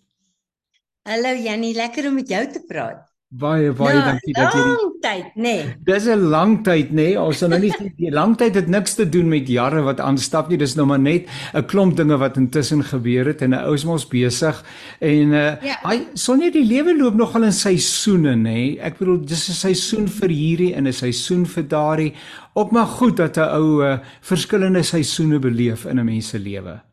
[1.05, 3.10] Hallo Jannie, lekker om met jou te praat.
[3.31, 5.43] Baie baie nou, dankie dat jy Lang tyd, nê.
[5.43, 5.75] Nee.
[5.87, 7.15] Dis 'n lang tyd, nê.
[7.15, 7.21] Nee.
[7.21, 10.59] Ons nou nie die lang tyd het niks te doen met jare wat aanstap nie.
[10.59, 13.85] Dis nou maar net 'n klomp dinge wat intussen gebeur het en 'n ou is
[13.85, 14.65] mos besig
[14.99, 15.79] en uh ja.
[15.87, 18.43] hy sonder die lewe loop nogal in seisoene, nê.
[18.43, 18.81] Nee.
[18.81, 22.15] Ek bedoel dis 'n seisoen vir hierdie en 'n seisoen vir daardie.
[22.55, 26.90] Ook maar goed dat 'n ou uh, verskillende seisoene beleef in 'n mens se lewe.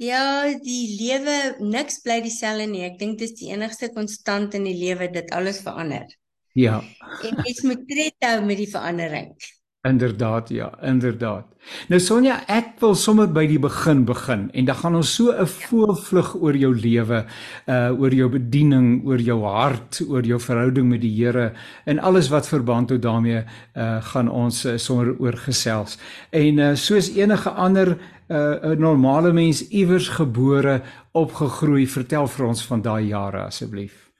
[0.00, 2.86] Ja, die lewe niks bly dieselfde nie.
[2.86, 6.08] Ek dink dis die enigste konstant in die lewe dat alles verander.
[6.56, 6.78] Ja.
[7.20, 9.34] En mens moet tred hou met die verandering.
[9.88, 11.46] Inderdaad, ja, inderdaad.
[11.88, 15.46] Nou Sonja, ek wil sommer by die begin begin en dan gaan ons so 'n
[15.48, 17.24] voorvlug oor jou lewe,
[17.66, 21.52] uh oor jou bediening, oor jou hart, oor jou verhouding met die Here
[21.84, 23.44] en alles wat verband hou daarmee
[23.76, 25.98] uh gaan ons uh, sommer oor gesels.
[26.30, 27.96] En uh soos enige ander
[28.30, 30.82] uh, 'n normale mens iewers gebore,
[31.12, 31.86] opgegroei.
[31.88, 34.10] Vertel vir ons van daai jare asseblief.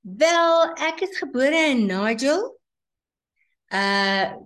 [0.00, 2.44] Wel, ek is gebore in Nigel.
[3.72, 4.36] Uh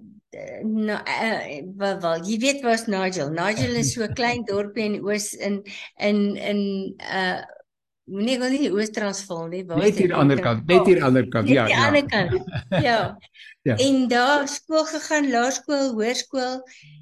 [0.63, 3.33] nou uh, wel, wel jy weet waar's Nigel.
[3.35, 5.63] Nigel is so 'n klein dorpie in Oos in
[5.99, 7.43] in in uh
[8.11, 11.15] Moenie gou nie Oos-Transvaal nie, waar net hier aan die ander kant, net hier aan
[11.15, 11.67] die ander kant, ja.
[11.67, 12.85] Net aan die ander kant.
[12.85, 12.99] Ja.
[13.69, 13.77] ja.
[13.77, 16.57] En daar skool gegaan, laerskool, hoërskool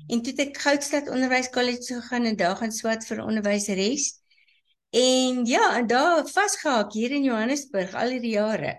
[0.08, 4.10] en toe het ek Goudstad Onderwys College gegaan en daar gaan swat vir onderwyseres.
[4.90, 8.78] En ja, en daar vasgehak hier in Johannesburg al hierdie jare.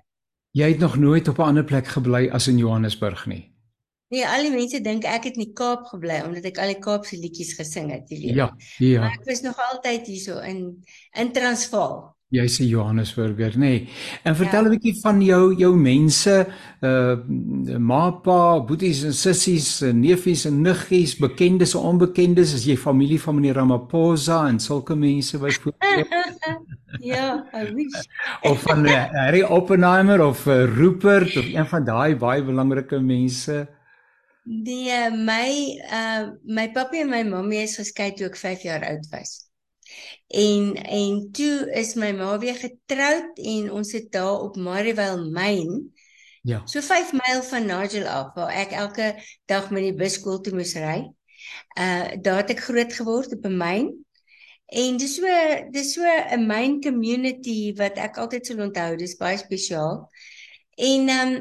[0.58, 3.50] Jy het nog nooit op 'n ander plek gebly as in Johannesburg nie.
[4.10, 6.82] Nee, al die mense dink ek het in die Kaap gebly omdat ek al die
[6.82, 8.36] Kaapse liedjies gesing het, jy weet.
[8.36, 8.48] Ja,
[8.78, 9.02] ja.
[9.02, 12.18] Maar ek was nog altyd hierso in in Transvaal.
[12.30, 13.58] Jy's 'n Johannesburger, nê.
[13.58, 13.90] Nee.
[14.24, 14.70] En vertel 'n ja.
[14.70, 16.48] bietjie van jou jou mense,
[16.82, 17.18] uh
[17.78, 23.36] ma, pa, boeties en sissies, neefies en niggies, bekendes en onbekendes, as jy familie van
[23.36, 26.08] meneer Ramaphosa en sulke mense byvoorbeeld.
[27.14, 28.06] ja, I wish.
[28.52, 33.68] of van uh, Harry Oppenheimer of uh, Rupert of een van daai baie belangrike mense.
[34.46, 39.10] Uh, my uh my pappa en my mamma is geskei toe ek 5 jaar oud
[39.10, 39.49] was.
[40.28, 45.94] En en toe is my ma weer getroud en ons het daar op Marievale Myn.
[46.42, 46.62] Ja.
[46.66, 50.54] So 5 myl van Nigel af waar ek elke dag met die bus skool toe
[50.54, 51.02] moes ry.
[51.80, 53.90] Uh daar het ek groot geword op 'n myn.
[54.70, 55.26] En dis so
[55.72, 58.96] dis so 'n myn community wat ek altyd sal onthou.
[58.96, 60.10] Dis baie spesiaal.
[60.78, 61.34] En um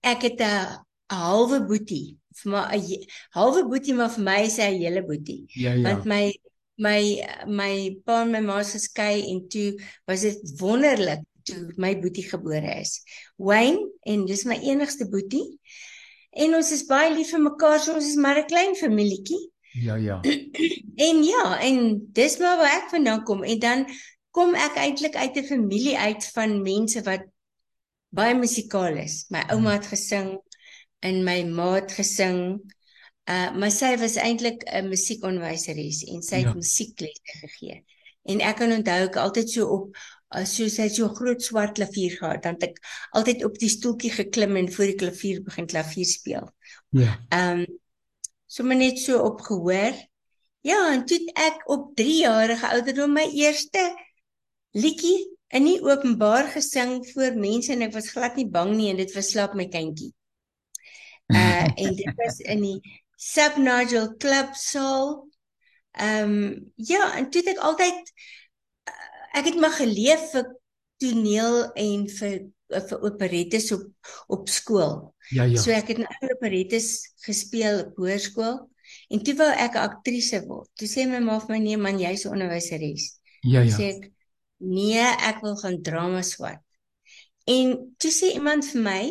[0.00, 4.70] ek het 'n halwe boetie vir my 'n halwe boetie maar vir my is hy
[4.74, 5.44] 'n hele boetie.
[5.46, 5.82] Ja, ja.
[5.82, 6.34] Want my
[6.76, 7.00] my
[7.46, 9.72] my pa en my ma se skei en toe
[10.06, 13.00] was dit wonderlik toe my boetie gebore is.
[13.36, 15.60] Wayne en dis my enigste boetie.
[16.36, 19.40] En ons is baie lief vir mekaar, so ons is maar 'n klein familietjie.
[19.80, 20.20] Ja, ja.
[21.08, 23.86] En ja, en dis maar waar ek vandaan kom en dan
[24.32, 27.24] kom ek eintlik uit 'n familie uit van mense wat
[28.08, 29.26] baie musikaal is.
[29.28, 30.40] My ouma het gesing
[31.00, 32.60] en my ma het gesing.
[33.26, 36.54] Uh maar sy was eintlik 'n musiekonderwyseres en sy het ja.
[36.54, 37.82] musieklesse gegee.
[38.26, 39.96] En ek kan onthou ek altyd so op
[40.34, 42.80] uh, so sy het so groot swart klavier gehad, dan het ek
[43.18, 46.50] altyd op die stoeltjie geklim en voor die klavier begin klavier speel.
[46.94, 47.16] Ja.
[47.34, 47.66] Um
[48.46, 49.94] so maar net so op gehoor.
[50.66, 53.82] Ja, en toe ek op 3 jarige ouderdom my eerste
[54.74, 55.18] liedjie
[55.54, 59.12] in die openbaar gesing voor mense en ek was glad nie bang nie en dit
[59.14, 60.12] was slap my kindjie.
[61.26, 62.78] Uh en dit was in die
[63.16, 65.28] Sub Nigel Club saal.
[65.96, 68.12] Ehm um, ja, en toe het ek altyd
[69.36, 70.52] ek het maar geleef vir
[71.00, 72.36] toneel en vir
[72.66, 73.84] vir operettes op
[74.32, 75.14] op skool.
[75.30, 75.60] Ja ja.
[75.60, 78.58] So ek het in ander operettes gespeel op hoërskool
[79.12, 80.68] en toe wou ek 'n aktrise word.
[80.74, 83.18] Toe sê my ma vir my nee man, jy's 'n onderwyseres.
[83.42, 83.76] Ja ja.
[83.76, 84.10] Sê ek
[84.58, 86.60] nee, ek wil gaan drama swat.
[87.46, 89.02] En toe sê iemand vir my,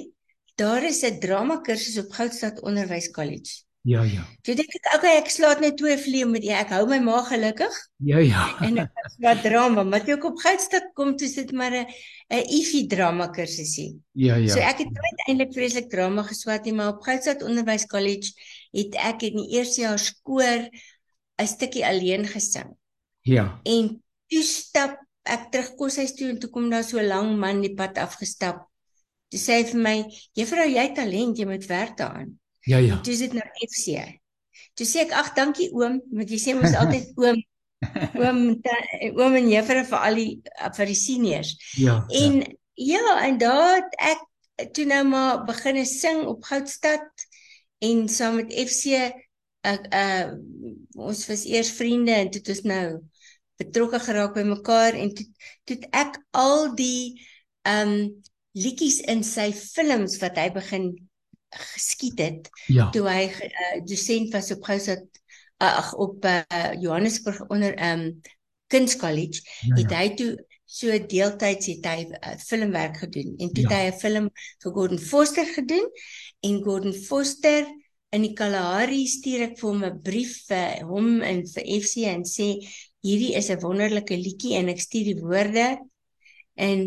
[0.55, 3.63] daar is 'n drama kursus op Goudstad Onderwys College.
[3.85, 4.23] Ja ja.
[4.41, 6.55] Toe dink ek, okay, ek slaat net twee vliee met jy.
[6.57, 7.73] Ek hou my ma gelukkig.
[8.09, 8.45] Ja ja.
[8.65, 11.85] En ek swat drama, maar toe ek op Goudstad kom, toe sit maar 'n
[12.33, 13.91] 'n IFI drama kursusie.
[14.17, 14.49] Ja ja.
[14.55, 18.33] So ek het nooit eintlik vreeslik drama geswat nie, maar op Goudstad Onderwys College
[18.73, 20.65] het ek in die eerste jaar skoor
[21.37, 22.73] 'n stukkie alleen gesing.
[23.21, 23.59] Ja.
[23.63, 24.97] En toe stap
[25.29, 28.65] ek terug koshuis toe en toe kom daar so 'n lang man die pad afgestap.
[29.29, 29.95] Toe sê hy vir my:
[30.33, 32.99] "Juffrou, jy het talent, jy moet werk daaraan." Ja ja.
[33.05, 33.99] Toe sit nou FC.
[34.75, 37.41] Toe sê ek: "Ag, dankie oom, want jy sê mos altyd oom,
[38.21, 38.39] oom,
[39.13, 40.31] oom en juffrou vir al die
[40.77, 42.01] vir die seniors." Ja.
[42.09, 42.41] En
[42.73, 44.23] ja, en daar ek
[44.73, 47.27] toe nou maar begine sing op Goudstad
[47.83, 49.11] en saam met FC
[49.65, 50.25] ek uh
[50.95, 52.85] ons was eers vriende en toe het ons nou
[53.59, 55.25] betrokke geraak by mekaar en toe
[55.67, 57.15] toe ek al die
[57.67, 57.95] um
[58.55, 60.93] liedjies in sy films wat hy begin
[61.73, 62.89] geskiet het ja.
[62.91, 65.05] toe hy uh, dosent was op Goudstad
[65.57, 66.41] ag op uh,
[66.81, 68.21] Johannesburg onder um
[68.67, 69.97] Kunskollege Ja, het ja.
[69.97, 70.31] hy toe
[70.65, 73.69] so deeltyds het hy uh, filmwerk gedoen en toe Ja.
[73.69, 74.29] het hy 'n film
[74.63, 75.87] vir Gordon Foster gedoen
[76.41, 77.65] en Gordon Foster
[78.11, 82.23] in die Kalahari stuur ek vir hom 'n brief vir hom en vir FC en
[82.25, 82.47] sê
[83.05, 85.77] hierdie is 'n wonderlike liedjie en ek stuur die woorde
[86.57, 86.79] en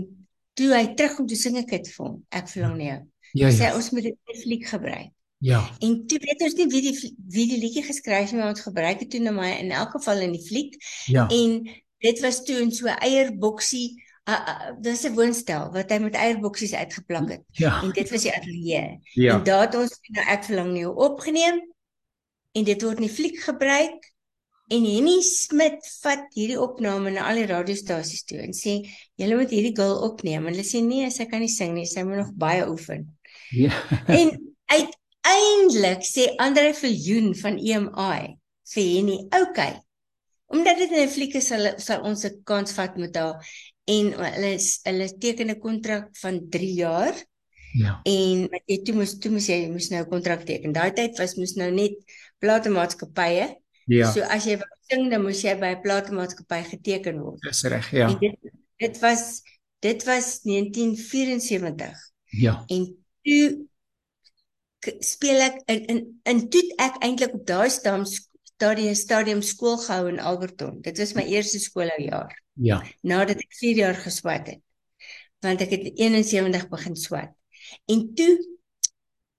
[0.55, 3.01] toe hy terugkom toe sing ek dit vir hom ek verlang na jou
[3.33, 3.75] Ja sê ja.
[3.77, 5.71] ons moet dit fliek gebruik Ja.
[5.81, 6.95] en toe weet ons nie wie die
[7.31, 10.25] wie die liedjie geskryf het maar ons gebruik dit toe nou maar in elk geval
[10.27, 10.75] in die fliek
[11.07, 11.29] Ja.
[11.29, 11.63] En
[11.99, 16.15] dit was toe in so 'n eierboksie, uh, uh, dis 'n woonstel wat hy met
[16.15, 17.43] eierboksies uitgeplak het.
[17.51, 17.83] Ja.
[17.83, 18.99] En dit was die ateljee.
[19.15, 19.35] Ja.
[19.35, 21.75] En daar het ons nou ek verlang nie opgeneem
[22.53, 24.15] en dit word in die fliek gebruik.
[24.69, 28.85] En Henny Smit vat hierdie opname na al die radiostasies toe en sê
[29.15, 30.47] julle moet hierdie girl opneem.
[30.47, 33.18] En hulle sê nee, sy kan nie sing nie, sy moet nog baie oefen.
[33.51, 33.73] Ja.
[34.07, 38.37] En uiteindelik sê Andre Viljoen van EMI
[38.75, 39.83] vir Henny, "Oké.
[40.47, 43.37] Omdat dit 'n fliek is, sal sal ons 'n kans vat met haar."
[43.87, 47.15] En hulle is- hulle teken 'n kontrak van 3 jaar
[47.73, 48.01] Ja.
[48.05, 50.73] en wat jy toe moes toe moes jy moes nou 'n kontrak teken.
[50.73, 51.95] Daai tyd was moes nou net
[52.39, 53.57] platemaatskappye.
[53.87, 54.13] Ja.
[54.13, 57.41] So as jy wou sing, dan moes jy by 'n platemaatskappy geteken word.
[57.41, 58.09] Dis reg, ja.
[58.09, 58.37] En dit
[58.79, 59.43] dit was
[59.81, 62.63] dit was 1974 Ja.
[62.67, 62.97] en
[63.29, 66.01] toe speel ek in in
[66.33, 70.81] in toe ek eintlik op daai stadium stadium stadium skool gehou in Alberton.
[70.83, 72.83] Dit was my eerste skooljaar Ja.
[73.03, 74.63] nadat ek 4 jaar geswat het.
[75.45, 77.31] Want ek het 71 begin swat.
[77.87, 78.33] En toe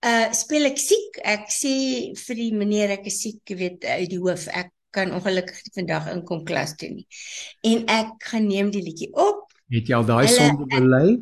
[0.06, 1.20] uh speel ek siek.
[1.28, 1.74] Ek sê
[2.16, 4.48] vir die meneer ek is siek, jy weet uit die hoof.
[4.48, 7.06] Ek kan ongelukkig vandag inkom klas toe nie.
[7.68, 11.20] En ek gaan neem die liedjie op Het jy al daai sonde bely?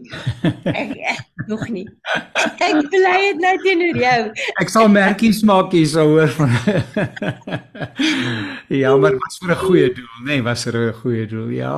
[0.71, 1.83] Ek, ek nog nie.
[2.63, 4.21] Ek bly dit nou teenoor jou.
[4.63, 6.53] Ek sal merkies maak hierso hoor van.
[8.83, 11.73] ja, maar was vir 'n goeie doel, nê, nee, was vir 'n goeie doel, ja.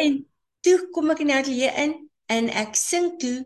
[0.00, 0.24] En
[0.64, 1.94] toe kom ek in die ateljee in
[2.32, 3.44] en ek sing toe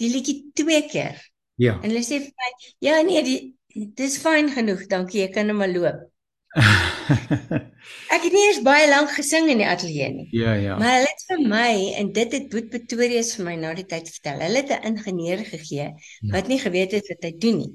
[0.00, 1.20] die liedjie twee keer.
[1.60, 1.76] Ja.
[1.82, 2.50] En hulle sê vir my,
[2.80, 3.56] "Ja nee, die
[3.94, 6.08] dis fyn genoeg, dankie, jy kan nou maar loop."
[8.14, 10.26] Ek het nie eers baie lank gesing in die ateljee nie.
[10.30, 10.76] ja, ja.
[10.80, 11.70] Maar hulle het vir my
[12.00, 14.40] en dit het Boet Pretorius vir my na die tyd vertel.
[14.46, 16.32] Hulle het 'n ingenieur gegee Ja.
[16.32, 17.72] wat nie geweet het wat hy doen nie.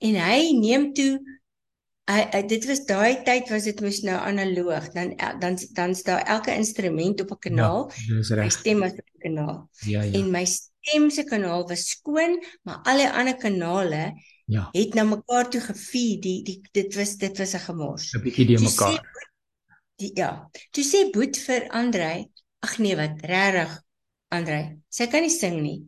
[0.00, 1.18] En hy neem toe
[2.10, 4.88] hy, hy dit was daai tyd was dit mos nou analoog.
[4.92, 7.90] Dan dan dan staan elke instrument op 'n kanaal.
[8.08, 9.68] Ja, My stem was op 'n kanaal.
[9.86, 10.12] Ja, ja.
[10.18, 14.12] En my stem se kanaal was skoon, maar al die ander kanale
[14.52, 14.68] Ja.
[14.72, 16.22] het na mekaar toe gefeed.
[16.22, 18.12] Die die dit was dit was 'n gemors.
[18.14, 18.98] 'n bietjie die mekaar.
[18.98, 19.30] sê
[20.00, 20.50] Die ja.
[20.70, 22.30] Toe sê Boet vir Andrei,
[22.60, 23.80] ag nee wat, regtig
[24.28, 24.78] Andrei.
[24.88, 25.80] Sy kan nie sing nie.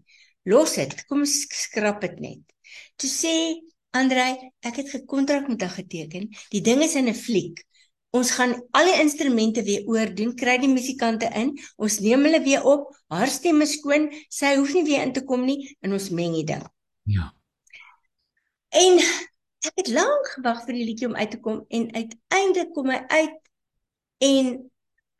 [0.44, 1.04] Los dit.
[1.08, 2.42] Kom skrap dit net.
[2.96, 3.34] Toe sê
[3.90, 6.28] Andrei, ek het gekontrak met haar geteken.
[6.50, 7.62] Die ding is in 'n fliek.
[8.14, 12.62] Ons gaan al die instrumente weer oordoen, kry die musikante in, ons neem hulle weer
[12.62, 16.10] op, haar stem is skoon, sy hoef nie weer in te kom nie en ons
[16.10, 16.62] meng die ding.
[17.10, 17.32] Ja.
[18.74, 18.98] En
[19.64, 23.00] ek het lank gewag vir die liedjie om uit te kom en uiteindelik kom hy
[23.08, 23.36] uit
[24.26, 24.48] en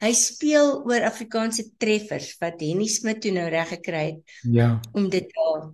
[0.05, 4.81] hy speel oor Afrikaanse treffers wat Henny Smit toe nou reg gekry het Ja.
[4.93, 5.71] om dit haal.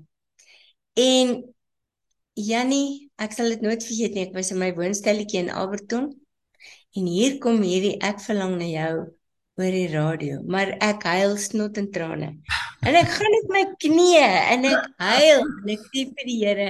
[1.00, 1.32] En
[2.40, 4.26] Jannie, ek sal dit nooit vergeet nie.
[4.28, 6.06] Ek was in my woonstelletjie in Alberton
[6.96, 8.94] en hier kom hierdie ek verlang na jou
[9.60, 12.30] oor die radio, maar ek huil snot en trane.
[12.86, 16.68] En ek gaan op my knieë en ek huil en ek sê vir die Here,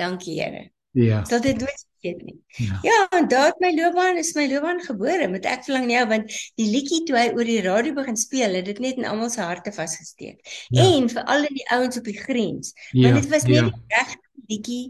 [0.00, 0.70] dankie Here.
[0.94, 1.24] Ja.
[1.26, 2.36] Sal dit nooit vergeet nie.
[2.62, 2.78] Ja.
[2.86, 6.30] Ja, en daar het my loopbaan is my loopbaan gebore met ek verlang nou want
[6.60, 9.40] die liedjie toe hy oor die radio begin speel, het dit net in almal se
[9.42, 10.38] harte vasgesteek.
[10.70, 10.84] Ja.
[10.86, 13.08] En vir al die ouens op die grens, Ja.
[13.10, 13.64] want dit was net ja.
[13.70, 14.84] die regte liedjie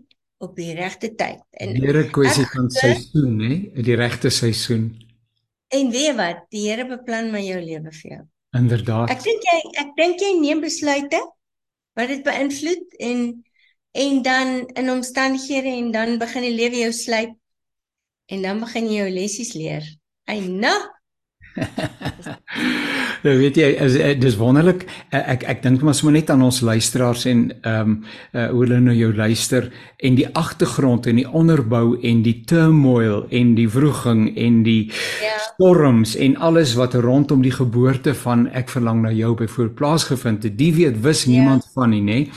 [0.44, 1.40] op die regte tyd.
[1.62, 4.90] En Here kwessie van seisoen, hè, die regte seisoen.
[5.74, 8.20] en weet wat, die Here beplan maar jou lewe vir jou.
[8.54, 9.10] Inderdaad.
[9.10, 11.18] Ek dink jy ek dink jy neem besluite
[11.96, 13.24] wat dit beïnvloed en
[13.94, 17.36] en dan in omstandighede en dan begin die lewe jou slyp
[18.26, 19.86] en dan begin jy jou lessies leer.
[20.26, 20.40] Ai
[23.24, 24.84] nou, weet jy, is, is, dis wonderlik.
[25.10, 27.94] Eh, Ek ek dink maar sommer net aan ons luisteraars en ehm um,
[28.34, 29.70] uh, hoe hulle nou jou luister
[30.04, 34.90] en die agtergrond en die onderbou en die turmoil en die wroging en die
[35.22, 35.32] Ja.
[35.54, 40.58] storms en alles wat rondom die geboorte van ek verlang na jou byvoorbeeld plaasgevind het.
[40.58, 41.30] Die weet wis Ja.
[41.30, 42.28] niemand van nie, nê?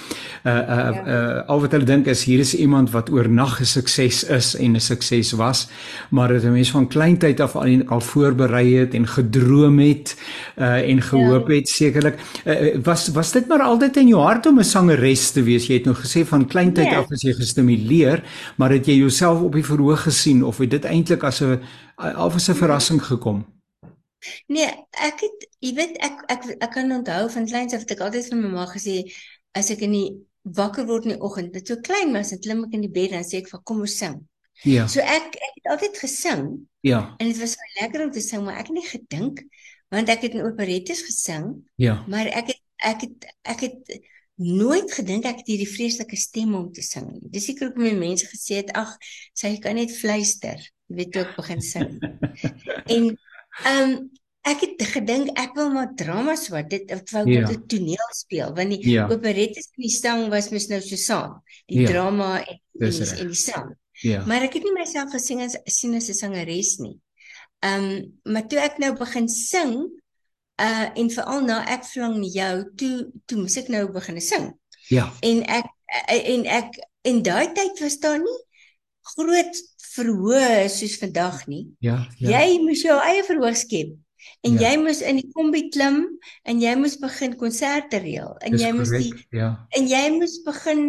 [0.46, 1.42] Uh uh, Ja.
[1.42, 4.76] uh al wat hulle dink is hier is iemand wat oornag 'n sukses is en
[4.76, 5.68] 'n sukses was,
[6.10, 10.16] maar dit 'n mens van kleintyd af al al voorberei het en gedroom het
[10.58, 12.20] uh en gehoop het sekerlik.
[12.46, 15.68] Uh, was was dit maar altyd in jou hart om 'n sangeres te wees?
[15.68, 16.96] Jy het nou gesê van kleintyd Nee.
[16.98, 18.24] af is jy gestimuleer,
[18.58, 21.60] maar het jy jouself op die verhoog gesien of het dit eintlik as 'n
[22.18, 23.46] of as 'n verrassing gekom?
[24.48, 28.00] nee, ek het jy weet ek ek ek kan onthou van kleins af het ek
[28.00, 29.04] altyd vir my ma gesê
[29.54, 30.10] as ek in die
[30.44, 33.12] wakker word in die oggend, dit so klein was, dan klim ek in die bed
[33.12, 34.16] en sê ek vir kom ons sing.
[34.64, 34.88] Ja.
[34.88, 37.16] So ek ek het altyd gesing Ja.
[37.20, 39.44] en dit was so lekker om te sing, maar ek het nie gedink
[39.94, 42.04] want ek het in operettes gesing Ja.
[42.08, 44.00] Maar ek het ek het ek het
[44.38, 47.22] nooit gedink ek het hierdie vreeslike stem om te sing nie.
[47.34, 48.92] Dis seker hoekom die mense gesê het ag,
[49.34, 50.62] sy kan net fluister.
[50.88, 51.98] Jy weet toe ek begin sing.
[52.94, 53.18] en
[53.66, 53.98] ehm um,
[54.48, 57.42] ek het gedink ek wil maar drama so dit ek wou Ja.
[57.42, 57.50] ja.
[57.52, 59.08] 'n toneel speel want die Ja.
[59.12, 61.42] operettes en die sang was mos nou so saam.
[61.68, 61.88] Die Ja.
[61.90, 63.76] drama en Dis en, en die sang.
[64.04, 64.24] Ja.
[64.26, 67.00] Maar ek het nie myself gesing as sien as 'n sangeres nie.
[67.66, 69.74] Ehm um, maar toe ek nou begin sing
[70.62, 72.96] uh en veral na ek verlang na jou toe
[73.26, 74.52] toe moes ek nou begin sing.
[74.90, 75.08] Ja.
[75.22, 75.66] En ek
[76.08, 78.40] eh, en ek en daai tyd was daar nie
[79.16, 79.62] groot
[79.94, 81.68] verhoog soos vandag nie.
[81.80, 82.06] Ja.
[82.20, 82.40] Ja.
[82.42, 83.96] Jy moes jou eie verhoog skep.
[84.44, 84.70] En Ja.
[84.70, 86.02] jy moes in die kombi klim
[86.44, 89.04] en jy moes begin konserte reël en Dis jy moes korrek.
[89.30, 89.68] die Ja.
[89.78, 90.82] en jy moes begin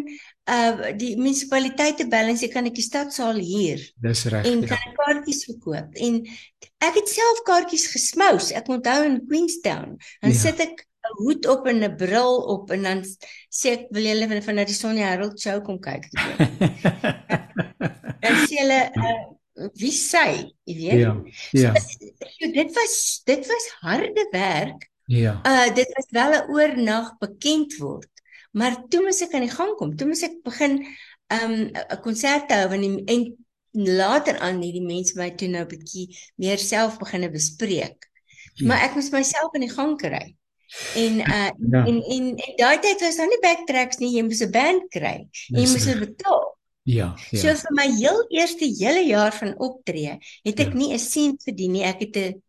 [0.48, 4.44] uh die munisipaliteite en sê kan ek die stadsaal huur Dis reg.
[4.46, 4.66] en Ja.
[4.68, 6.14] kan ek kaartjies verkoop en
[6.88, 10.38] ek het self kaartjies gesmous ek onthou in Queenstown dan Ja.
[10.38, 13.02] sit ek 'n hoed op en 'n bril op en dan
[13.50, 16.04] sê ek wil julle van van die Sonja Harold show kom kyk
[18.22, 19.24] dan sê hulle uh,
[19.80, 21.14] wie sy jy weet ja.
[21.52, 21.72] Ja.
[21.74, 25.40] so, dit was dit was harde werk Ja.
[25.46, 28.08] uh dit was wel 'n oornag bekend word
[28.52, 30.78] maar toe moes ek aan die gang kom toe moes ek begin
[31.42, 33.36] um 'n konsert hou en die, en
[33.72, 38.06] later aan het die mense my toe nou 'n bietjie meer self begine bespreek
[38.58, 38.66] Ja.
[38.66, 40.34] maar ek moes myself in die gang kry
[40.96, 41.84] en uh Ja.
[41.86, 45.28] en en, en daai tyd was daar nie backtracks nie jy moes 'n band kry
[45.48, 47.14] jy moes hulle betaal Ja.
[47.34, 47.54] so Ja.
[47.54, 50.74] vir my heel eerste hele jaar van optree het ek Ja.
[50.74, 52.42] nie 'n sent verdien nie ek het 'n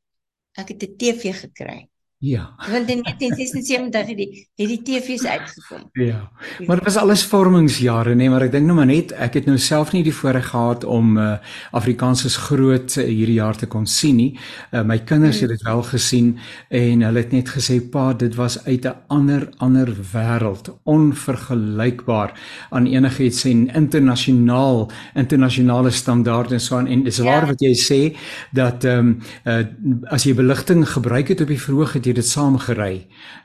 [0.58, 1.90] ek het 'n TV gekry
[2.22, 2.50] Ja.
[2.58, 5.90] want in 1976 het die het die TV's uitgekom.
[5.92, 6.30] Ja.
[6.66, 9.46] Maar dit was alles vormingsjare nê, nee, maar ek dink nou maar net ek het
[9.48, 11.38] nou self nie die voorreg gehad om uh,
[11.72, 14.34] Afrikaans is groot uh, hierdie jaar te kon sien nie.
[14.72, 16.34] Uh, my kinders het dit wel gesien
[16.68, 22.36] en hulle het net gesê pa, dit was uit 'n ander ander wêreld, onvergelykbaar
[22.70, 27.24] aan enigiets en internasionaal, internasionale standaarde en so aan en dis Ja.
[27.24, 28.18] waar wat jy sê
[28.52, 32.28] dat ehm um, uh, as jy beligting gebruik het op die verhoog het jy dit
[32.28, 32.96] saamgery,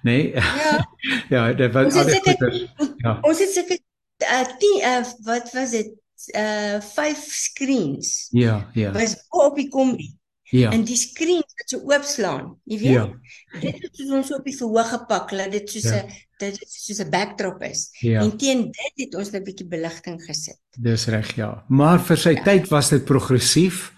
[0.02, 0.16] nê?
[0.16, 0.32] Nee?
[0.34, 0.78] Ja,
[1.34, 2.64] ja, dit was al die goeders.
[3.04, 3.18] Ja.
[3.22, 3.78] ons het seker
[4.24, 5.92] uh, die uh, wat was dit?
[6.32, 8.28] Uh vyf screens.
[8.32, 8.92] Ja, ja.
[8.96, 10.14] Was op die kombi.
[10.54, 10.70] Ja.
[10.72, 12.92] En die screens wat so oopslaan, jy weet.
[12.94, 13.04] Ja.
[13.60, 16.50] Dit het ons op die verhoog gepak, laat dit soos 'n Ja.
[16.50, 17.88] dit soos 'n backdrop is.
[18.00, 20.60] Ja, En teen dit het ons 'n bietjie beligting gesit.
[20.78, 21.64] dis reg, ja.
[21.68, 23.92] Maar vir sy tyd was dit progressief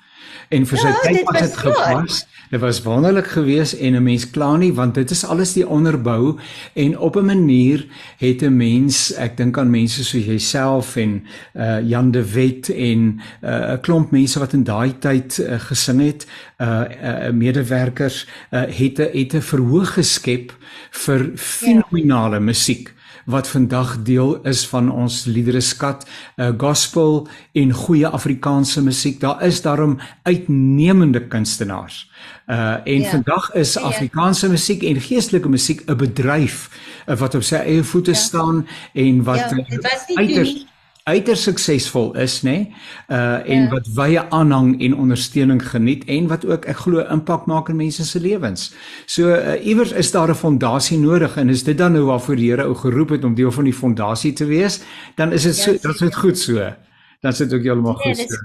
[0.49, 2.27] en vir sy Ja, tyd was dit gepas.
[2.51, 6.39] Dit was wonderlik geweest en 'n mens kla nie want dit is alles die onderbou
[6.75, 7.87] en op 'n manier
[8.19, 13.21] het 'n mens, ek dink aan mense soos jouself en uh Jan de Wet en
[13.43, 16.27] uh 'n klomp mense wat in daai tyd uh, gesing het,
[16.59, 20.53] uh, uh medewerkers uh het 'n het 'n verhoog geskep
[20.91, 22.95] vir fenominale musiek
[23.25, 26.07] wat vandag deel is van ons liedereskat,
[26.37, 29.21] uh, gospel en goeie Afrikaanse musiek.
[29.21, 32.11] Daar is daarom uitnemende kunstenaars.
[32.47, 33.11] Uh en ja.
[33.11, 33.81] vandag is ja.
[33.81, 36.71] Afrikaanse musiek en geestelike musiek 'n bedryf
[37.07, 38.17] uh, wat op sy eie voete ja.
[38.17, 39.65] staan en wat ja,
[40.15, 40.67] uiters
[41.07, 42.51] uiters suksesvol is, nê?
[42.51, 42.63] Nee?
[43.15, 43.71] Uh en ja.
[43.71, 48.05] wat wye aanhang en ondersteuning geniet en wat ook ek glo impak maak in mense
[48.05, 48.73] se lewens.
[49.07, 52.51] So uh, iewers is daar 'n fondasie nodig en is dit dan nou waarvoor die
[52.51, 54.81] Here ou geroep het om deel van die fondasie te wees,
[55.15, 56.75] dan is dit so ja, dit is goed so.
[57.21, 58.31] Dan sit ook heeltemal nee, goed.
[58.31, 58.37] So.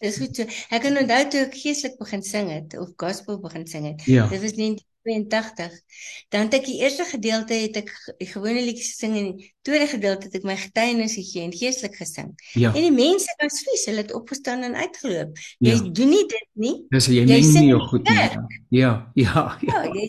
[0.00, 0.42] Dis goed so.
[0.70, 4.04] Ek kan onthou toe ek geestelik begin sing het of gospel begin sing het.
[4.06, 4.26] Ja.
[4.30, 4.54] Dit was
[5.02, 5.80] 1982.
[6.28, 7.90] Dan het ek die eerste gedeelte het ek
[8.32, 12.30] gewone liedjies gesing en die tweede gedeelte het ek my getuienis gegee en geestelik gesing.
[12.58, 12.70] Ja.
[12.72, 15.42] En die mense was vies, hulle het opgestaan en uitgeloop.
[15.58, 15.90] Jy ja.
[16.00, 16.74] doen nie dit nie.
[16.94, 18.16] Dis jy, jy sing nie goed nie.
[18.16, 18.30] Ja,
[18.70, 18.94] ja.
[19.18, 20.08] Ja, ja jy,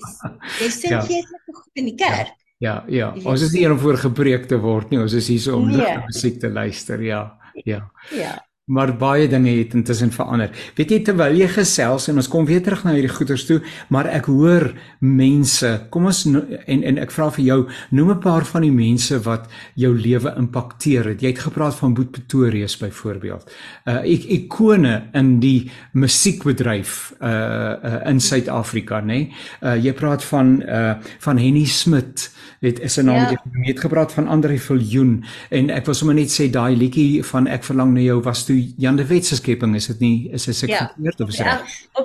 [0.61, 1.03] jy sing ja.
[1.09, 2.33] geestelik goed in die kerk.
[2.63, 3.11] Ja, ja.
[3.17, 3.27] ja.
[3.27, 5.01] Ons is nie hier om voor gepreek te word nie.
[5.03, 5.99] Ons is hier so om nee.
[6.07, 7.01] musiek te luister.
[7.03, 7.25] Ja.
[7.65, 7.83] Ja.
[8.15, 10.51] Ja maar baie dinge het intussen verander.
[10.77, 13.57] Weet jy terwyl jy gesels en ons kom weer terug na hierdie goeters toe,
[13.91, 14.69] maar ek hoor
[15.03, 17.57] mense, kom ons en en ek vra vir jou,
[17.91, 21.21] noem 'n paar van die mense wat jou lewe impakteer het.
[21.21, 23.51] Jy het gepraat van Boet Pretorius byvoorbeeld.
[23.85, 29.05] Uh ek ikone in die musiekbedryf uh, uh in Suid-Afrika, nê?
[29.05, 29.33] Nee?
[29.61, 32.31] Uh jy praat van uh van Henny Smit
[32.63, 33.29] het is 'n naam ja.
[33.29, 37.47] jy het gepraat van Andre Viljoen en ek wil sommer net sê daai liedjie van
[37.47, 40.45] ek verlang na jou was toe Jan de Wet se skepping is dit nie is
[40.45, 41.25] dit seker verkeerd ja.
[41.25, 41.73] of is dit reg?
[41.93, 42.03] Ja,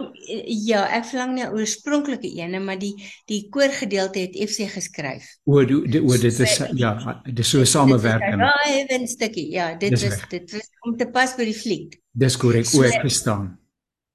[0.68, 2.94] ja, ek verlang na oorspronklike ene maar die
[3.30, 5.28] die koorgedeelte het FC geskryf.
[5.48, 6.92] O, die, die, o dit is ja,
[7.24, 8.40] dit is so 'n samewerking.
[8.40, 9.50] Ja, 'n stukkie.
[9.50, 12.00] Ja, dit dis is dit was om te pas by die fliek.
[12.12, 13.56] Dis korrek, o ek verstaan.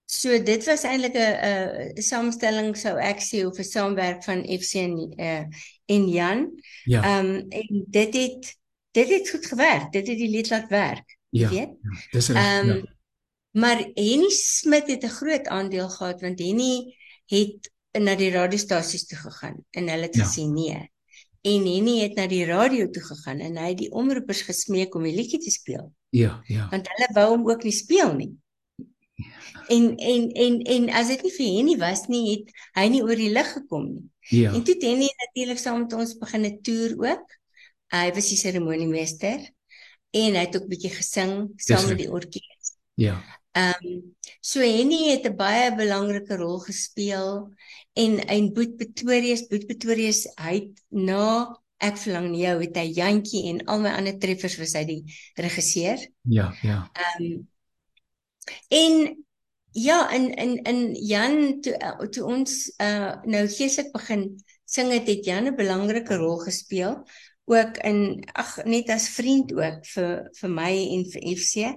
[0.05, 4.75] So dit was eintlik 'n 'n samestelling sou ek sê of 'n saamwerk van FC
[4.75, 5.43] en uh
[5.85, 6.51] en Jan.
[6.85, 7.01] Ja.
[7.03, 8.57] Ehm um, en dit het
[8.91, 9.91] dit het goed gewerk.
[9.91, 11.17] Dit het die lied laat werk.
[11.33, 11.49] Ja.
[11.49, 11.73] Weet?
[11.81, 12.37] Ja, dis reg.
[12.37, 12.95] Ehm um, ja.
[13.51, 19.17] maar Henny Smit het 'n groot aandeel gehad want Henny het na die radiostasies toe
[19.17, 20.25] gegaan en hulle het ja.
[20.25, 20.91] gesê nee.
[21.41, 25.03] En Henny het na die radio toe gegaan en hy het die omroepers gesmeek om
[25.03, 25.93] die liedjie te speel.
[26.09, 26.67] Ja, ja.
[26.69, 28.31] Want hulle wou hom ook nie speel nie.
[29.67, 33.17] En en en en as dit nie vir Henny was nie, het hy nie oor
[33.17, 34.05] die lig gekom nie.
[34.29, 34.53] Ja.
[34.53, 37.25] En toe het Henny natuurlik saam met ons begin 'n toer ook.
[37.89, 39.41] Hy was die seremoniemeester
[40.13, 42.75] en hy het ook bietjie gesing saam met die orkes.
[43.01, 43.17] Ja.
[43.53, 43.97] Ehm um,
[44.41, 47.53] so Henny het 'n baie belangrike rol gespeel
[47.93, 52.87] en en Boet Pretorius, Boet Pretorius, hy het na ek verlang na jou het hy
[52.97, 55.03] Jantjie en al my ander treffers was hy die
[55.35, 56.01] regisseur.
[56.21, 56.89] Ja, ja.
[56.93, 57.47] Ehm um,
[58.67, 59.25] en
[59.73, 61.77] ja, in in in Jan toe
[62.09, 64.27] toe ons uh nou geestelik begin
[64.65, 67.03] sing het, het Jan 'n belangrike rol gespeel
[67.45, 71.73] ook in ag net as vriend ook vir vir my en vir FC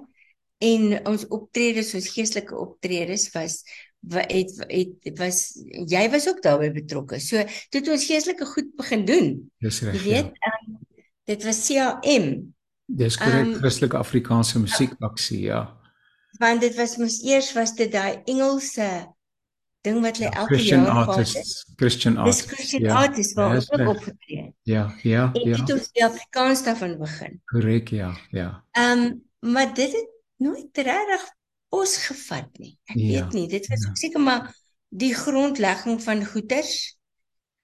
[0.63, 3.61] en ons optredes ons geestelike optredes was
[4.07, 4.53] wat het,
[5.03, 5.39] het was
[5.89, 7.19] jy was ook daarbey betrokke.
[7.19, 9.31] So toe het ons geestelike goed begin doen.
[9.63, 9.97] Dis reg.
[9.97, 10.53] Jy weet, ja.
[10.53, 10.77] um,
[11.27, 12.29] dit was CAM.
[12.87, 15.65] Dis korrek, um, Christelike Afrikaanse musiekaksie, ja.
[16.39, 18.87] Want dit was mos eers was dit daai Engelse
[19.83, 21.65] ding wat hulle ja, elke Christian jaar gehad het.
[21.75, 22.45] Christian artists.
[22.45, 24.46] Dis Christian ja, artists waar ons ook opgetree het.
[24.67, 25.57] Ja, ja, en ja.
[25.57, 27.41] En dit het die Afrikaans daarvan begin.
[27.45, 28.63] Korrek, ja, ja.
[28.71, 31.23] Ehm um, maar dit het nooit regtig
[31.69, 32.73] ons gevat nie.
[32.83, 33.95] Ek ja, weet nie, dit was ja.
[33.95, 34.51] seker maar
[34.89, 36.97] die grondlegging van goeders.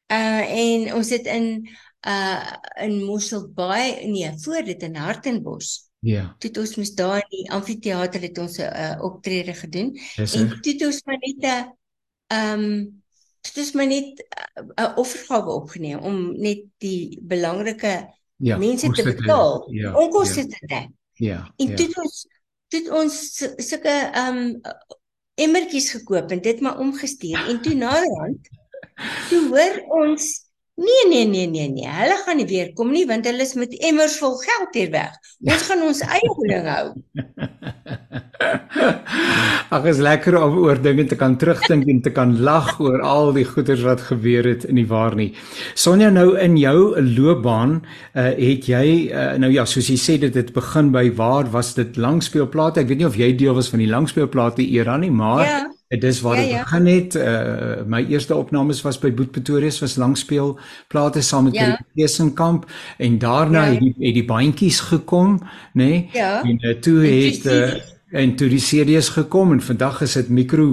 [0.08, 1.68] Uh en ons het in
[2.08, 2.56] uh
[2.88, 5.90] in Mosselbaai nee, voor dit in Hartenbos.
[6.00, 6.36] Ja.
[6.40, 10.36] Toe het ons mos daar in die amfitheater het ons 'n uh, optrede gedoen Yes,
[10.36, 11.76] en toe het ons maar net 'n
[12.28, 13.03] ehm um,
[13.44, 14.24] dit is maar net
[14.56, 20.48] 'n uh, offergawe opgeneem om net die belangrike ja, mense te betaal, ja, onkoste ja.
[20.48, 20.90] te dek.
[21.14, 21.54] Ja.
[21.58, 21.76] En ja.
[21.76, 22.28] toe ons
[22.68, 23.16] toe ons
[23.56, 24.62] sulke ehm um,
[25.36, 28.50] emmertjies gekoop en dit maar omgestuur en toe naderhand
[29.30, 30.43] toe hoor ons
[30.76, 33.74] nee nee nee nee nee hulle gaan nie weer kom nie want hulle is met
[33.90, 35.18] emmers vol geld hier weg.
[35.46, 36.86] Ons gaan ons eie ding hou.
[39.74, 43.32] Ag is lekker om oor dinge te kan terugdink en te kan lag oor al
[43.38, 45.32] die goeders wat gebeur het in die waar nie.
[45.80, 50.36] Sonja nou in jou loopbaan uh, het jy uh, nou ja soos jy sê dit
[50.36, 52.82] het begin by waar was dit langspeelplate?
[52.84, 55.62] Ek weet nie of jy deel was van die langspeelplate era nie, maar ja.
[56.00, 56.64] Dit is waar dit ja, ja.
[56.64, 57.16] begin het.
[57.16, 61.80] Uh my eerste opnames was by Boet Pretorius was langspeel plate saam met ja.
[61.96, 62.66] Kesenkamp
[62.98, 63.72] en daarna ja.
[63.72, 65.50] het die het die bandjies gekom, nê?
[65.74, 66.10] Nee?
[66.14, 66.44] Ja.
[66.44, 67.74] En uh, toe het uh,
[68.14, 70.66] en toe die CD's gekom en vandag is dit mikro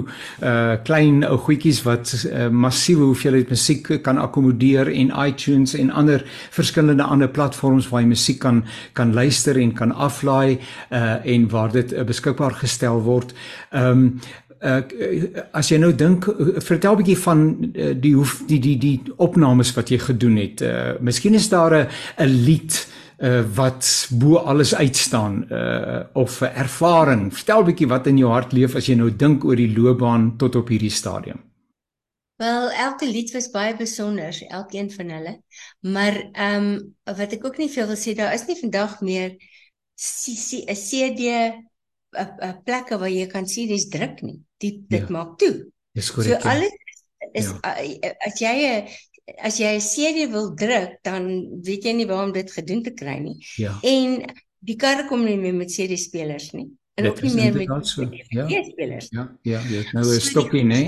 [0.45, 6.25] uh klein ou goedjies wat uh, massiewe hoeveelheid musiek kan akkommodeer en iTunes en ander
[6.49, 11.71] verskillende ander platforms waar jy musiek kan kan luister en kan aflaai uh en waar
[11.71, 13.33] dit uh, beskikbaar gestel word.
[13.73, 14.19] Um,
[14.61, 14.81] uh,
[15.53, 16.25] as jy nou dink
[16.61, 17.39] vertel 'n bietjie van
[17.73, 20.61] uh, die hoef die die die opnames wat jy gedoen het.
[20.61, 22.87] Uh miskien is daar 'n 'n lied
[23.21, 27.33] uh, wat bo alles uitstaan uh, of 'n ervaring.
[27.33, 30.37] Vertel 'n bietjie wat in jou hart leef as jy nou dink oor die loopbaan
[30.37, 31.39] tot op hierdie stadium.
[32.35, 35.41] Wel, elke lied was baie besonder, elkeen van hulle.
[35.79, 39.29] Maar ehm um, wat ek ook nie veel wil sê, daar is nie vandag meer
[40.67, 41.21] 'n CD
[42.17, 44.39] 'n plekke waar jy kan sien dis druk nie.
[44.61, 45.13] Dit dit ja.
[45.13, 45.53] maak toe.
[45.97, 46.41] Dis korrek.
[46.41, 46.77] So alles
[47.37, 48.13] is ja.
[48.27, 48.87] as jy 'n
[49.39, 51.23] as jy 'n CD wil druk, dan
[51.63, 53.37] weet jy nie waar om dit gedoen te kry nie.
[53.57, 53.77] Ja.
[53.81, 54.21] En
[54.59, 56.69] die karre kom nie meer met CD spelers nie.
[56.99, 58.07] En ook nie meer met so.
[58.29, 58.63] ja.
[58.63, 59.07] spelers.
[59.09, 60.81] Ja, ja, jy het nou 'n stokkie, né?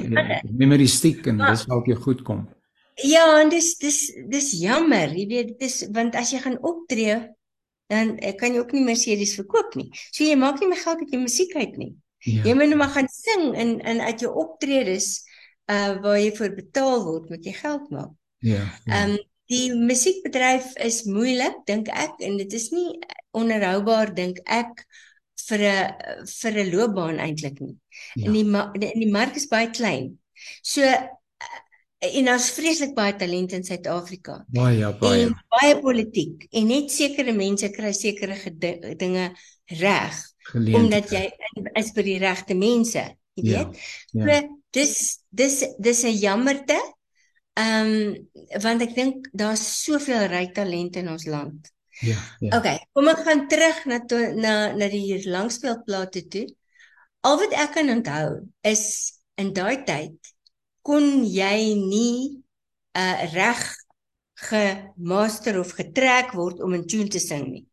[0.51, 2.49] Memory stick en dis help jou goed kom.
[2.95, 7.15] Ja, en dis dis dis jammer, jy weet, dis want as jy gaan optree,
[7.89, 9.89] dan eh, kan jy ook nie meer CD's verkoop nie.
[10.11, 11.93] So jy maak nie meer geld uit jou musiek uit nie.
[12.23, 12.43] Ja.
[12.47, 15.23] Jy moet nou maar gaan sing in in uit jou optredes
[15.71, 18.11] uh waar jy vir betaal word, moet jy geld maak.
[18.39, 18.63] Ja.
[18.87, 19.05] Ehm ja.
[19.11, 19.17] um,
[19.51, 22.99] die musiekbedryf is moeilik dink ek en dit is nie
[23.35, 24.85] onderhoubaar dink ek
[25.47, 27.75] vir 'n vir 'n loopbaan eintlik nie.
[28.15, 28.25] Ja.
[28.25, 30.19] En die in die mark is baie klein.
[30.61, 30.81] So
[32.03, 34.45] en daar's vreeslik baie talent in Suid-Afrika.
[34.47, 35.27] Baie ja, baie.
[35.27, 38.37] En baie politiek en net sekere mense kry sekere
[38.95, 39.31] dinge
[39.79, 41.23] reg omdat jy
[41.79, 43.03] is vir die regte mense,
[43.37, 43.79] jy ja, weet.
[44.11, 44.41] Ja, ja.
[44.41, 44.95] So dis
[45.29, 46.79] dis dis 'n jammerte.
[47.53, 51.69] Ehm um, want ek dink daar's soveel ryk talent in ons land.
[52.01, 52.57] Ja, ja.
[52.57, 56.47] Okay, kom ek gaan terug na to, na na die langspeelplate toe.
[57.21, 60.33] Al wat ek kan onthou is in daai tyd
[60.83, 62.43] kon jy nie
[62.97, 63.61] uh, reg
[64.43, 67.65] gemaster of getrek word om 'n tune te sing nie.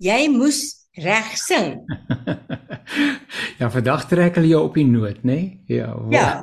[0.00, 1.76] Jy moes reg sing.
[3.60, 5.36] ja, vandag trek hulle jou op die noot, nê?
[5.36, 5.78] Nee?
[5.78, 5.92] Ja.
[5.94, 6.12] Wow.
[6.12, 6.42] Ja.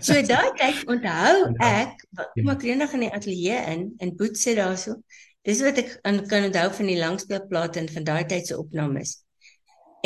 [0.00, 4.54] So daai tyd onthou ek, kom ek eendag in die ateljee in in Boet sê
[4.58, 4.98] daarso.
[5.42, 9.16] Dis wat ek aan kan onthou van die langspeelplate en van daai tyd se opnames.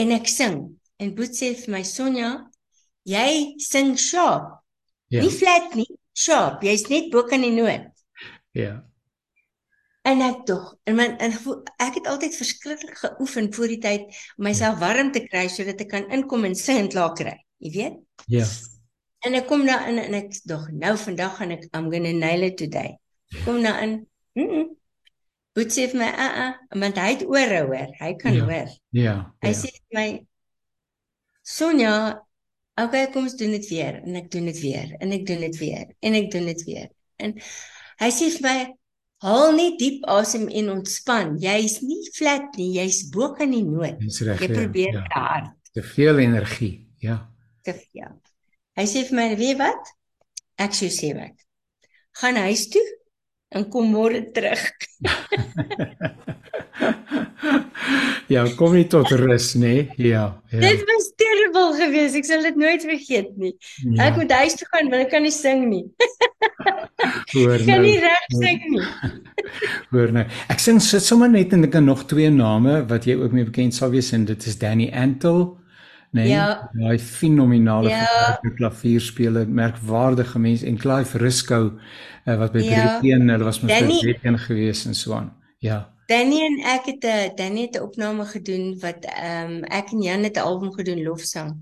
[0.00, 0.62] En ek sing
[1.02, 2.32] en Boet sê vir my Sonja,
[3.04, 4.54] jy sing sharp.
[5.12, 5.20] Ja.
[5.22, 6.64] Nie flat nie, sharp.
[6.66, 7.92] Jy's net bo kan die noot.
[8.56, 8.80] Ja.
[10.06, 11.32] En ek tog, en my en
[11.82, 14.04] ek het altyd verskriklik geoefen voor die tyd
[14.36, 14.84] om myself ja.
[14.84, 17.34] warm te kry sodat ek kan inkom en sing en klaar kry.
[17.64, 17.96] Jy weet?
[18.30, 18.46] Ja.
[19.26, 22.14] En ek kom daar in en ek dog nou vandag gaan ek I'm going to
[22.14, 22.94] nail it today.
[23.42, 23.96] Kom nou in.
[24.38, 24.46] Mm.
[24.52, 24.68] -mm.
[25.56, 27.90] Boet sê vir my, "A uh, uh, want hy het ore hoor.
[27.98, 28.44] Hy kan ja.
[28.44, 29.34] hoor." Ja.
[29.42, 29.58] Hy ja.
[29.58, 30.26] sê vir my,
[31.42, 32.22] "Sonja,
[32.76, 35.56] okay, kom ons doen dit weer." En ek doen dit weer en ek doen dit
[35.56, 36.90] weer en ek doen dit weer.
[37.16, 37.34] En
[37.98, 38.75] hy sê vir my,
[39.24, 41.38] Haal net diep asem en ontspan.
[41.40, 44.02] Jy's nie flat nie, jy's bo kan die nood.
[44.28, 45.04] Reg, jy probeer ja.
[45.08, 45.52] te hard.
[45.72, 47.16] Te veel energie, ja.
[47.64, 48.12] Te veel.
[48.76, 49.84] Hy sê vir my, "Weet wat?
[50.60, 51.32] Ek sê sê wat.
[52.20, 52.84] Gaan huis toe
[53.56, 54.60] en kom môre terug."
[58.34, 59.88] ja, kom nie tot rus nê.
[59.96, 60.60] Ja, ja.
[60.60, 62.20] Dit was terrible geweest.
[62.20, 63.56] Ek sal dit nooit vergeet nie.
[63.80, 64.10] Ja.
[64.10, 65.86] Ek moet huis toe gaan, want ek kan nie sing nie.
[67.32, 67.64] Hoor nou.
[67.66, 68.86] Kan nie reg sing nie.
[69.92, 70.24] Hoor nou.
[70.52, 73.46] Ek sing sit sommer net en ek het nog twee name wat jy ook mee
[73.48, 75.56] bekend sal wees en dit is Danny Antle.
[76.16, 76.70] Nee, ja.
[76.80, 78.38] hy fenominale ja.
[78.56, 82.78] klavierspeler, merkwaardige mens en Clive Risco uh, wat by ja.
[83.00, 85.34] Breeteen, hulle was met Breeteen gewees en so aan.
[85.60, 85.82] Ja.
[86.06, 90.02] Danny en ek het 'n Danny het 'n opname gedoen wat ehm um, ek en
[90.02, 91.58] Jan het 'n album gedoen lofsang.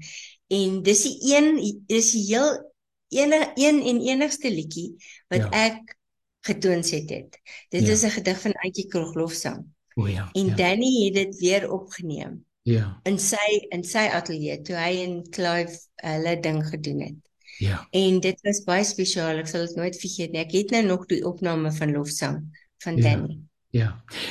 [0.48, 2.74] En dis die een dis die heel
[3.14, 4.94] ene een en enigste liedjie
[5.29, 5.50] wat ja.
[5.50, 5.96] ek
[6.44, 7.38] getoons het het.
[7.68, 7.92] Dit ja.
[7.92, 9.64] is 'n gedig van Auntie Krog lofsang.
[9.94, 10.29] O ja.
[10.33, 10.55] En ja.
[10.55, 12.44] Danny het dit weer opgeneem.
[12.62, 13.00] Ja.
[13.03, 17.31] In sy in sy ateljee toe hy en Clive hulle ding gedoen het.
[17.59, 17.87] Ja.
[17.90, 19.38] En dit was baie spesiaal.
[19.42, 20.40] Ek sal dit nooit vergeet nie.
[20.42, 22.40] Ek het nou nog die opname van lofsang
[22.85, 23.03] van ja.
[23.03, 23.38] Danny.
[23.75, 23.89] Ja.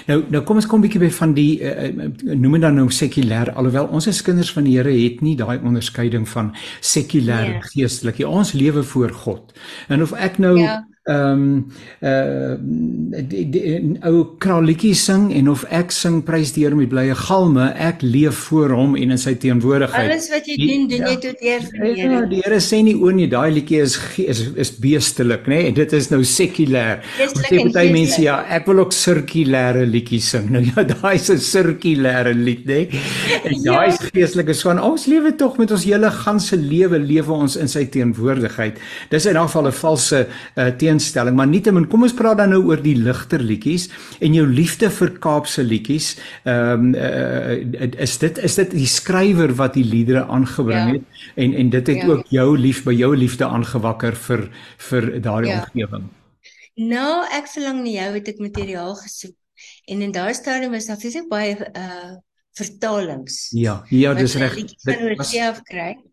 [0.07, 1.89] Nou nou kom ons kom 'n bietjie by van die uh,
[2.23, 5.59] noem dit dan nou sekulêr alhoewel ons as kinders van die Here het nie daai
[5.59, 7.67] onderskeiding van sekulêr en yeah.
[7.73, 8.27] geestelik nie.
[8.27, 9.51] Ons lewe voor God.
[9.89, 10.79] En of ek nou ja.
[11.03, 12.55] Ehm um, uh
[13.27, 13.63] die, die
[14.07, 18.45] ou kraalletjie sing en of ek sing prys die Here met blye galme, ek leef
[18.47, 20.07] voor hom en in sy teenwoordigheid.
[20.07, 22.13] Alles wat jy doen, doen jy tot eer van die Here.
[22.13, 25.59] Ja, die Here sê nie o nee, daai liedjie is is is beestelik, nê?
[25.65, 25.73] Nee?
[25.81, 27.03] Dit is nou sekulêr.
[27.25, 30.47] Ons sê baie mense ja, ek wil ook sirkulêre liedjies sing.
[30.53, 32.83] Nou ja, daai is 'n sirkulêre lied, nê?
[32.85, 33.03] Nee?
[33.49, 34.09] En daai is ja.
[34.13, 34.79] geestelike swaan.
[34.79, 38.77] Ons lewe tog met ons hele ganse lewe lewe ons in sy teenwoordigheid.
[39.09, 42.61] Dis in 'n geval 'n valse uh, teenstelling, maar nietemin kom ons praat dan nou
[42.69, 43.89] oor die ligter liedjies
[44.23, 46.13] en jou liefde vir Kaapse liedjies.
[46.45, 50.97] Ehm um, uh, is dit is dit die skrywer wat die liedere aangebring ja.
[50.97, 52.09] het en en dit het ja.
[52.09, 54.49] ook jou lief by jou liefde aangewakker vir
[54.89, 55.63] vir daardie ja.
[55.63, 56.11] omgewing.
[56.75, 59.35] Nou, ek verlang na jou het ek materiaal gesoek
[59.87, 62.13] en in daai stadium was daar fisiek baie uh
[62.53, 63.47] vertalings.
[63.49, 64.53] Ja, ja, dis reg.
[64.53, 65.31] Dit was.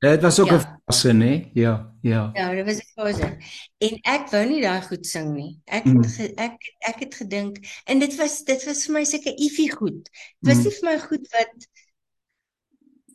[0.00, 0.80] Dit was ook 'n ja.
[0.86, 1.50] fase, né?
[1.52, 2.30] Ja, ja.
[2.32, 3.36] Ja, dit was 'n fase.
[3.78, 5.60] En ek wou nie daai goed sing nie.
[5.64, 6.02] Ek mm.
[6.02, 10.10] het ek ek het gedink en dit was dit was vir my seker iffie goed.
[10.40, 10.62] Dit was mm.
[10.62, 11.68] nie vir my goed wat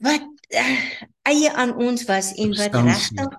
[0.05, 0.79] wat uh,
[1.21, 3.37] eie aan ons was en wat regtig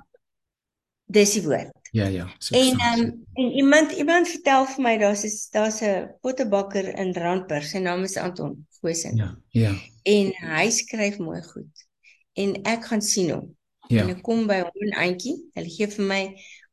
[1.06, 1.72] dis die woord.
[1.90, 2.26] Ja ja.
[2.50, 7.64] En um, en iemand iemand vertel vir my daar's daar's 'n pottebakker in Randburg.
[7.64, 9.16] Sy naam is Anton Goosen.
[9.16, 9.38] Ja.
[9.48, 9.74] Ja.
[10.02, 11.86] En hy skryf mooi goed.
[12.32, 13.56] En ek gaan sien hom.
[13.88, 14.02] Ja.
[14.02, 15.36] En ek kom by hom 'n eentjie.
[15.54, 16.22] Hulle gee vir my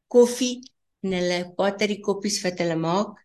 [0.07, 0.61] koffie
[1.03, 3.17] en hulle battery koppies wat hulle maak.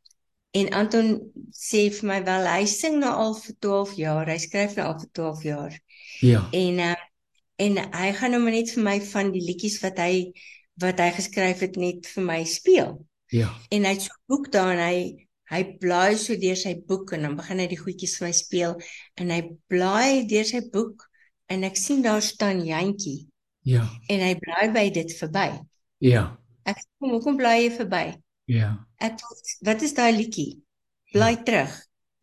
[0.57, 1.11] En Anton
[1.53, 4.31] sê vir my wel hy sing nou al vir 12 jaar.
[4.31, 5.79] Hy skryf nou al vir 12 jaar.
[6.25, 6.49] Ja.
[6.53, 6.97] En uh,
[7.59, 10.33] en hy gaan nou net vir my van die liedjies wat hy
[10.83, 12.99] wat hy geskryf het net vir my speel.
[13.35, 13.51] Ja.
[13.75, 17.13] En hy het so 'n boek daar en hy hy blaai so deur sy boek
[17.17, 18.75] en dan begin hy die goedjies vir my speel
[19.17, 19.41] en hy
[19.73, 21.07] blaai deur sy boek
[21.49, 23.27] en ek sien daar staan Jantjie.
[23.67, 23.85] Ja.
[24.09, 25.49] En hy blaai by dit verby.
[26.05, 26.39] Ja.
[26.69, 28.05] Ek kom hoekom blaai jy verby?
[28.49, 28.73] Ja.
[29.01, 29.21] Ek
[29.67, 30.63] wat is daai liedjie?
[31.13, 31.43] Blaai ja.
[31.43, 31.75] terug.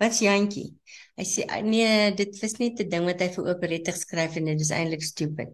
[0.02, 0.74] Wat's Jantjie?
[1.16, 4.62] Hy sê nee, dit was net 'n ding wat hy vir operette geskryf en dit
[4.62, 5.54] is eintlik stupid.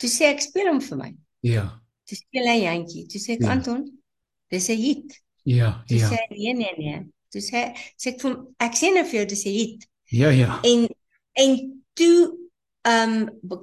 [0.00, 1.10] Toe sê ek speel hom vir my.
[1.44, 1.64] Ja.
[2.08, 3.04] Toe speel hy jantjie.
[3.12, 3.50] Toe sê ek ja.
[3.52, 3.84] Anton,
[4.50, 5.18] dis 'n hit.
[5.44, 6.08] Ja, toe ja.
[6.08, 7.02] Toe sê nee nee nee.
[7.30, 7.60] Toe sê
[8.00, 9.88] sê ek vir ek sê nou vir jou dis 'n hit.
[10.10, 10.60] Ja, ja.
[10.64, 10.88] En
[11.44, 12.41] en toe
[12.88, 13.14] um,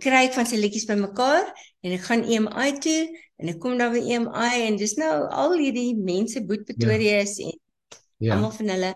[0.04, 1.50] kry ek van sy liedjies bymekaar
[1.84, 3.02] en ek gaan EMI toe
[3.40, 7.38] en ek kom daar by EMI en dis nou al hierdie mense Boet Pretoria is
[7.40, 7.52] ja.
[7.52, 7.60] en
[8.26, 8.34] ja.
[8.36, 8.96] almal van hulle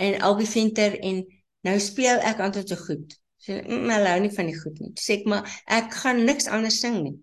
[0.00, 1.24] en Albie Venter en
[1.66, 3.18] nou speel ek Anton so goed.
[3.40, 4.94] So, mm, hulle hou nie van die goed nie.
[5.00, 7.18] Sê ek maar ek gaan niks anders sing nie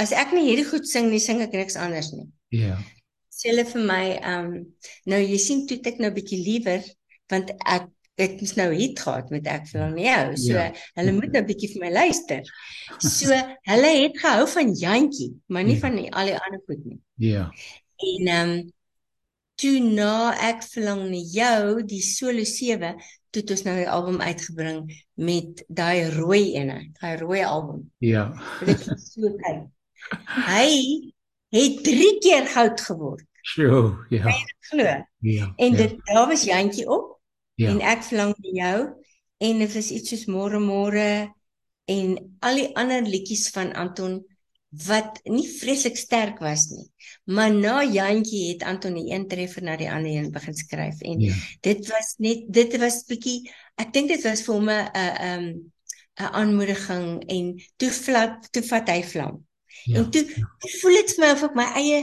[0.00, 2.28] as ek nie hierdie goed sing nie, sing ek niks anders nie.
[2.54, 2.76] Ja.
[3.32, 4.62] Sê hulle vir my, ehm um,
[5.12, 6.84] nou jy sien toe ek nou bietjie liewer
[7.32, 10.22] want ek het mos nou hit gehad met ek vir hom jou.
[10.40, 10.70] So ja.
[10.98, 12.48] hulle moet nou bietjie vir my luister.
[13.02, 13.36] So
[13.70, 15.82] hulle het gehou van Jantjie, maar nie ja.
[15.84, 16.98] van die, al die ander goed nie.
[17.28, 17.50] Ja.
[17.96, 18.56] En ehm um,
[19.56, 22.90] toe na ek verlang na jou die solo 7
[23.32, 24.82] toe het ons nou die album uitgebring
[25.20, 27.86] met daai rooi ene, daai rooi album.
[28.04, 28.28] Ja.
[28.64, 29.64] Dit is so kyk.
[30.46, 30.68] Hy
[31.56, 33.24] het 3 keer goud geword.
[33.46, 34.32] Sjoe, ja.
[34.70, 34.94] Glo.
[35.20, 35.52] Ja.
[35.56, 35.76] En ja.
[35.76, 37.15] dit daar was Jantjie op.
[37.56, 37.72] Ja.
[37.72, 38.78] En ek verlang vir jou
[39.46, 41.10] en dit was iets soos môre môre
[41.92, 44.20] en al die ander liedjies van Anton
[44.86, 46.84] wat nie vreeslik sterk was nie.
[47.32, 51.22] Maar na Jantjie het Anton die een treffer na die ander een begin skryf en
[51.22, 51.36] ja.
[51.64, 53.38] dit was net dit was bietjie
[53.80, 55.48] ek dink dit was vir hom 'n 'n
[56.16, 59.40] 'n aanmoediging en toe flap toe vat hy vlam.
[59.84, 60.44] Ja, en toe ja.
[60.80, 62.00] voel dit vir my of ek my eie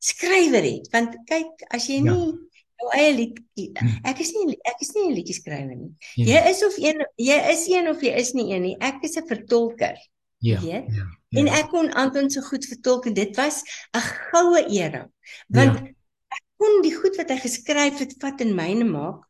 [0.00, 2.16] skrywer het want kyk as jy ja.
[2.80, 3.38] Jou eie lied
[4.08, 6.26] ek is nie ek is nie 'n liedjie skrywer nie ja.
[6.32, 9.16] jy is of een jy is een of jy is nie een nie ek is
[9.16, 9.96] 'n vertolker
[10.40, 11.06] ja, ja, ja
[11.40, 13.62] en ek kon Anton so goed vertolk en dit was
[13.94, 15.08] 'n goue era
[15.48, 15.84] want ja.
[16.36, 19.26] ek kon die goed wat hy geskryf het vat in myne maak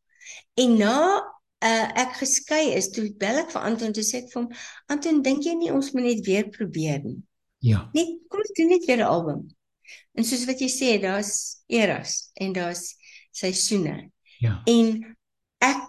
[0.56, 0.98] en na
[1.60, 4.52] uh, ek geskei is toe bel ek vir Anton toe sê ek vir hom
[4.88, 7.20] Anton dink jy nie ons moet net weer probeer nie
[7.60, 7.88] Ja.
[7.92, 9.40] Net kom ons doen net weer 'n album.
[10.16, 12.96] En soos wat jy sê, daar's eras en daar's
[13.30, 14.10] seisoene.
[14.40, 14.60] Ja.
[14.70, 15.16] En
[15.60, 15.86] ek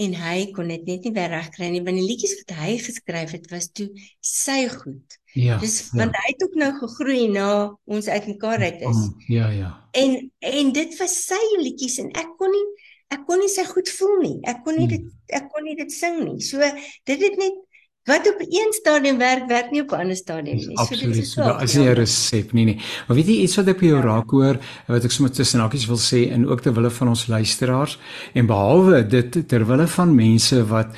[0.00, 3.34] en hy kon dit net nie reg kry nie want die liedjies wat hy geskryf
[3.36, 3.90] het was toe
[4.24, 5.18] sy goed.
[5.36, 5.58] Ja.
[5.60, 6.00] Dis ja.
[6.00, 7.48] want hy het ook nou gegroei na
[7.84, 9.02] ons uitmekaar uit is.
[9.28, 9.74] Ja, ja.
[9.92, 12.68] En en dit was sy liedjies en ek kon nie
[13.10, 14.36] ek kon nie sy goed voel nie.
[14.48, 14.96] Ek kon nie hmm.
[14.96, 16.40] dit ek kon nie dit sing nie.
[16.46, 16.62] So
[17.10, 17.58] dit het net
[18.10, 20.76] wat op een stadium werk, werk nie op 'n ander stadium nie.
[20.76, 21.42] So dit is so.
[21.42, 22.78] As jy 'n resep nie nie.
[23.06, 24.04] Maar weet jy iets wat ek by jou ja.
[24.04, 27.26] raak hoor, wat ek sommer tussen hakies wil sê en ook ter wille van ons
[27.26, 27.98] luisteraars
[28.34, 30.88] en behalwe dit ter wille van mense wat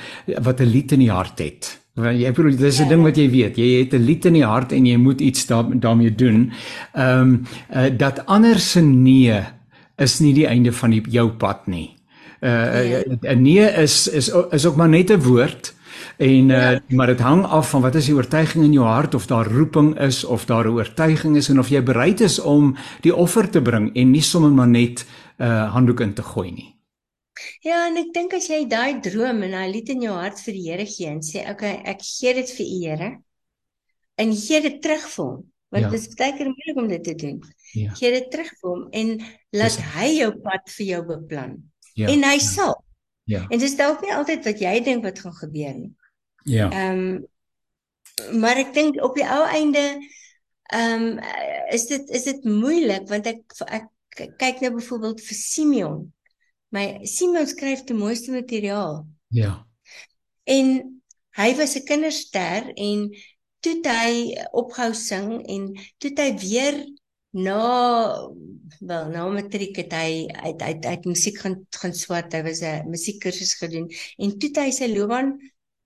[0.43, 2.89] wat 'n lied in die hart het Want jy bedoel dis 'n ja.
[2.89, 3.57] ding wat jy weet.
[3.57, 6.53] Jy het 'n lied in die hart en jy moet iets daar, daarmee doen.
[6.95, 7.43] Ehm um,
[7.75, 9.43] uh, dat ander se nee
[9.99, 11.97] is nie die einde van die jou pad nie.
[12.41, 13.35] Uh 'n ja.
[13.35, 15.75] nee is is is ook maar net 'n woord
[16.17, 19.27] en uh maar dit hang af van wat is die oortuiging in jou hart of
[19.27, 23.15] daar roeping is of daar 'n oortuiging is en of jy bereid is om die
[23.15, 25.07] offer te bring en nie sommer maar net
[25.39, 26.73] uh handdoek in te gooi nie.
[27.65, 30.53] Ja, en ek dink as jy daai droom en daai lied in jou hart vir
[30.53, 33.11] die Here gee en sê, "Oké, okay, ek gee dit vir U, Here."
[34.17, 35.91] En gee dit terug vir hom, want ja.
[35.91, 37.43] dit is baie keer moeilik om dit te doen.
[37.73, 37.95] Ja.
[37.95, 39.85] Gee dit terug vir hom en laat dis...
[39.95, 41.57] hy jou pad vir jou beplan.
[41.95, 42.09] Ja.
[42.09, 42.45] En hy ja.
[42.45, 42.77] sal.
[42.77, 42.92] Ja.
[43.49, 45.93] En dis dalk nie altyd wat jy dink wat gaan gebeur nie.
[46.45, 46.71] Ja.
[46.71, 47.31] Ehm um,
[48.41, 49.85] maar ek dink op die ou einde
[50.73, 51.21] ehm um,
[51.73, 53.89] is dit is dit moeilik want ek ek
[54.39, 56.01] kyk nou byvoorbeeld vir Simeon.
[56.73, 59.03] My Simon skryf die mooiste materiaal.
[59.33, 59.67] Ja.
[60.45, 60.69] En
[61.37, 63.11] hy was 'n kinderster en
[63.61, 65.69] toe hy ophou sing en
[65.99, 66.77] toe hy weer
[67.33, 68.29] na
[68.81, 72.33] wel na matriek het hy uit uit uit musiek gaan gaan swat.
[72.33, 75.39] Hy was 'n musiekkursus gedoen en toe hy sy loopbaan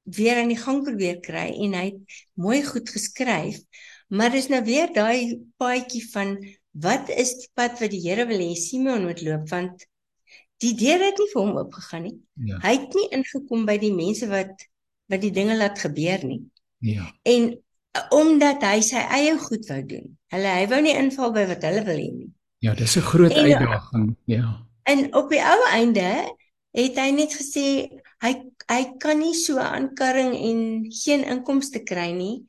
[0.02, 3.60] weer aan die gang probeer kry en hy het mooi goed geskryf.
[4.08, 6.38] Maar dis nou weer daai paadjie van
[6.70, 9.86] wat is die pad wat die Here wil hê Simon moet loop want
[10.62, 12.16] die deur het nie vir hom oopgegaan nie.
[12.34, 12.58] Ja.
[12.62, 14.54] Hy het nie ingekom by die mense wat
[15.06, 16.42] wat die dinge laat gebeur nie.
[16.82, 17.06] Ja.
[17.22, 17.52] En
[18.10, 20.15] omdat hy sy eie goed wou doen.
[20.36, 22.30] Hulle hy wou nie inval by wat hulle wil hê nie.
[22.64, 24.16] Ja, dis 'n groot en, uitdaging.
[24.24, 24.44] Ja.
[24.84, 26.36] En op die ou einde
[26.76, 27.88] het hy net gesê
[28.24, 28.32] hy
[28.66, 30.60] hy kan nie so aankarring en
[31.02, 32.44] geen inkomste kry nie.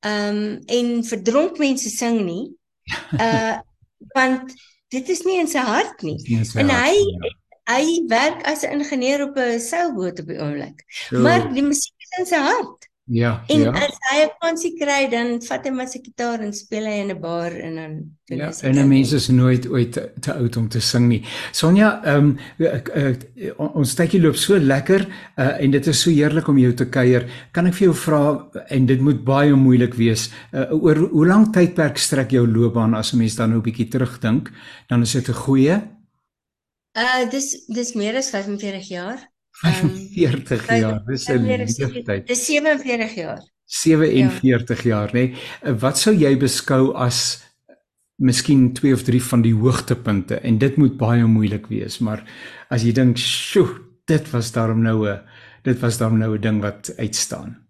[0.00, 2.46] Ehm um, en verdronk mense sing nie.
[3.26, 3.58] Uh
[4.14, 4.52] want
[4.92, 6.20] dit is nie in sy hart nie.
[6.54, 7.34] En hy ja
[7.66, 10.84] hy werk as 'n ingenieur op 'n seilboot op die oomblik.
[10.86, 12.85] So, maar die musiek is in sy hart.
[13.06, 13.44] Ja.
[13.46, 13.70] En ja.
[13.70, 17.10] as hy 'n kansie kry, dan vat hy maar sy gitaar en speel hy in
[17.14, 17.92] 'n bar en dan
[18.26, 21.22] Ja, en mense is nooit ooit te, te oud om te sing nie.
[21.52, 25.06] Sonja, ehm um, ons tydjie loop so lekker
[25.38, 27.30] uh, en dit is so heerlik om jou te kuier.
[27.52, 30.30] Kan ek vir jou vra en dit moet baie moeilik wees.
[30.52, 33.88] Uh, oor hoe lank tydperk strek jou loopbaan as 'n mens dan nou 'n bietjie
[33.88, 34.50] terugdink?
[34.88, 35.82] Dan is dit 'n goeie
[36.96, 39.20] Uh dis dis meer as 45 jaar.
[39.62, 41.02] 45 um, jaar.
[41.06, 42.26] Dis 'n leeftyd.
[42.26, 43.42] Dis 47 jaar.
[43.64, 44.88] 47 ja.
[44.88, 45.24] jaar, nê.
[45.32, 45.74] Nee.
[45.80, 47.42] Wat sou jy beskou as
[48.16, 52.24] miskien twee of drie van die hoogtepunte en dit moet baie moeilik wees, maar
[52.70, 53.68] as jy dink, "Sjoe,
[54.06, 55.20] dit was daarom nou 'n
[55.62, 57.66] dit was daarom nou 'n ding wat uitstaan."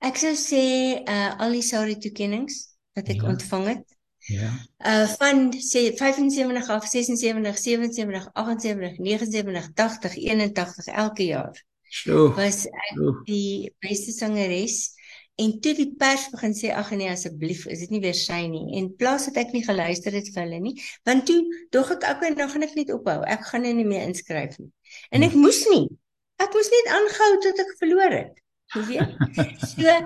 [0.00, 3.28] Ek sou sê uh al die sorry toekennings wat ek ja.
[3.28, 3.95] ontvang het.
[4.26, 4.50] Ja.
[4.78, 11.64] Uh van sê 75 af 76 77 78 79 80 81 elke jaar.
[11.82, 12.34] So.
[12.34, 13.22] Was ek so.
[13.24, 14.94] die beste sangeres
[15.38, 18.80] en toe die pers begin sê ag nee asseblief is dit nie weer sy nie
[18.80, 20.74] en plaas het ek nie geluister het vir hulle nie
[21.06, 21.38] want toe
[21.70, 23.20] dog ek okay nou gaan ek net ophou.
[23.22, 24.72] Ek gaan nie meer inskryf nie.
[25.14, 25.86] En ek moes nie.
[26.42, 28.46] Ek moes net aangehou tot ek verloor het.
[28.74, 29.12] Jy weet.
[29.76, 30.00] So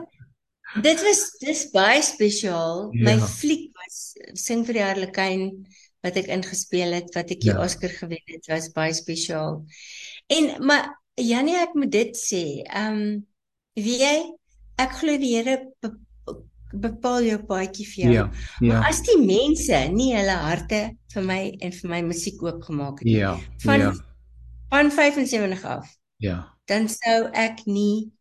[0.78, 2.88] Dit was dis baie spesiaal.
[2.94, 3.04] Ja.
[3.08, 5.46] My fliek was sing vir die Harlekin
[6.04, 7.58] wat ek ingespeel het wat ek die ja.
[7.60, 9.64] Oscar gewen het, was baie spesiaal.
[10.30, 12.44] En maar Janie, ek moet dit sê.
[12.68, 13.18] Ehm um,
[13.80, 14.14] wie jy
[14.80, 15.58] ek glo die Here
[16.70, 18.12] bepaal jou paadjie vir jou.
[18.14, 18.24] Ja.
[18.60, 18.68] ja.
[18.70, 20.80] Maar as die mense nie hulle harte
[21.14, 23.34] vir my en vir my musiek oopgemaak het ja.
[23.64, 23.92] van ja.
[24.70, 25.90] van 75 af.
[26.22, 26.38] Ja.
[26.70, 28.12] Dan sou ek nie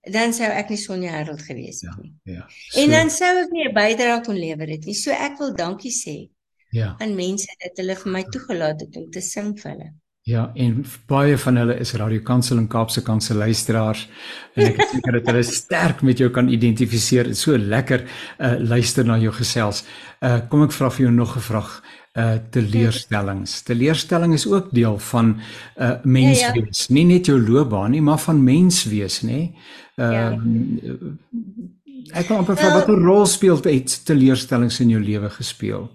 [0.00, 2.12] dan sou ek nie Sonja Harold gewees het ja, nie.
[2.24, 2.44] Ja.
[2.48, 4.94] So, en dan sou ek nie 'n bydrae kon lewer het nie.
[4.94, 6.30] So ek wil dankie sê.
[6.70, 6.94] Ja.
[6.98, 9.88] aan mense dat hulle vir my toegelaat het om te sing vir hulle.
[10.28, 14.02] Ja, en baie van hulle is Radio Kansel en Kaapse Kansel luisteraars
[14.54, 17.30] en ek is seker dat hulle sterk met jou kan identifiseer.
[17.30, 19.80] Dit is so lekker uh luister na jou gesels.
[20.20, 21.72] Uh kom ek vra vir jou nog 'n vraag
[22.20, 23.62] uh teleurstellings.
[23.64, 25.40] Teleurstelling is ook deel van
[25.78, 26.86] uh menswees.
[26.86, 26.94] Ja, ja.
[26.94, 29.56] Nie net jou loopbaan nie, maar van menswees, nê?
[29.96, 30.32] Ja.
[30.32, 31.14] Ehm uh,
[32.12, 35.88] ek wil amper vra watter rol speel teleurstellings in jou lewe gespeel?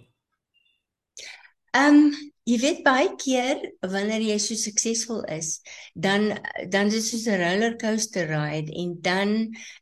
[1.72, 5.60] Ehm um, jy weet baie keer wanneer jy so suksesvol is,
[5.94, 6.30] dan
[6.70, 9.32] dan is dit soos 'n rollercoaster ride en dan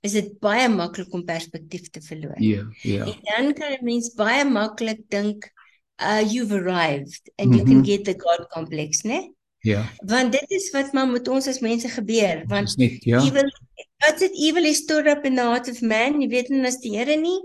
[0.02, 2.39] is dit baie maklik om perspektief te verloor.
[2.39, 3.04] Ja, ja.
[3.06, 5.52] En dan kan 'n mens baie maklik dink
[5.99, 7.58] uh you've arrived and mm -hmm.
[7.58, 7.86] you can mhm.
[7.86, 9.32] get the god complex, né?
[9.60, 9.84] Ja.
[10.06, 13.19] Want dit is wat maar met ons as mense gebeur, want net, ja.
[13.23, 13.52] evil
[13.97, 16.80] what it evil is stored up in the heart of man, jy weet en as
[16.84, 17.39] die Here nie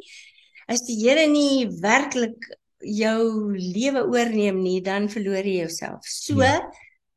[0.66, 6.06] as die Here nie werklik jou lewe oorneem nie, dan verloor jy jouself.
[6.06, 6.58] So ja.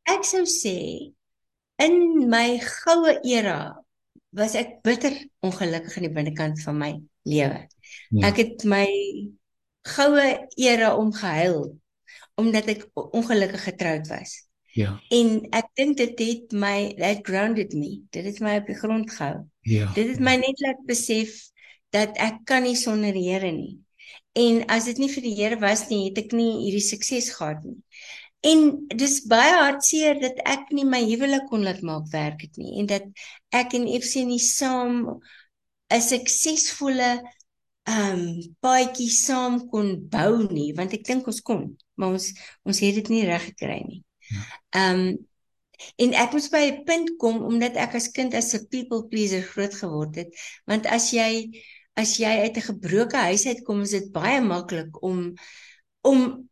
[0.09, 0.77] ek sou sê
[1.81, 3.75] in my goue era
[4.31, 5.13] was ek bitter
[5.43, 6.91] ongelukkig aan die binnekant van my
[7.27, 7.65] lewe.
[8.09, 8.29] Ja.
[8.31, 8.87] Ek het my
[9.87, 11.73] goue era omgehuil
[12.39, 14.39] omdat ek ongelukkig getroud was.
[14.73, 14.95] Ja.
[15.11, 18.01] En ek dink dit het my that grounded me.
[18.15, 19.43] Dit het my op die grond gehou.
[19.67, 19.91] Ja.
[19.97, 21.35] Dit het my net laat besef
[21.91, 23.81] dat ek kan nie sonder die Here nie.
[24.33, 27.63] En as dit nie vir die Here was nie, het ek nie hierdie sukses gehad
[27.67, 27.79] nie.
[28.41, 32.79] En dis baie hartseer dat ek nie my huwelik kon laat maak werk het nie
[32.81, 33.05] en dat
[33.53, 34.95] ek en FC nie saam
[35.93, 37.11] 'n suksesvolle
[37.91, 38.23] ehm um,
[38.65, 41.67] paadjie saam kon bou nie want ek dink ons kon
[41.97, 42.31] maar ons
[42.65, 44.01] ons het dit nie reg gekry nie.
[44.31, 44.41] Ja.
[44.79, 45.19] Ehm um,
[46.05, 49.45] en ek moes by 'n punt kom omdat ek as kind as 'n people pleaser
[49.53, 50.33] groot geword het
[50.65, 51.31] want as jy
[51.99, 55.33] as jy uit 'n gebroke huis uitkom is dit baie maklik om
[56.01, 56.49] om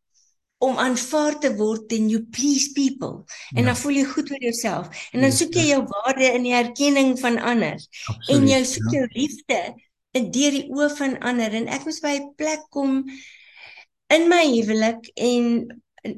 [0.59, 3.23] om aanvaar te word en you please people
[3.55, 3.69] en ja.
[3.71, 7.13] dan voel jy goed oor jouself en dan soek jy jou waarde in die erkenning
[7.19, 8.99] van ander Absoluut, en jy soek ja.
[8.99, 9.59] jou liefde
[10.19, 13.05] in deur die oë van ander en ek moes by 'n plek kom
[14.09, 15.45] in my huwelik en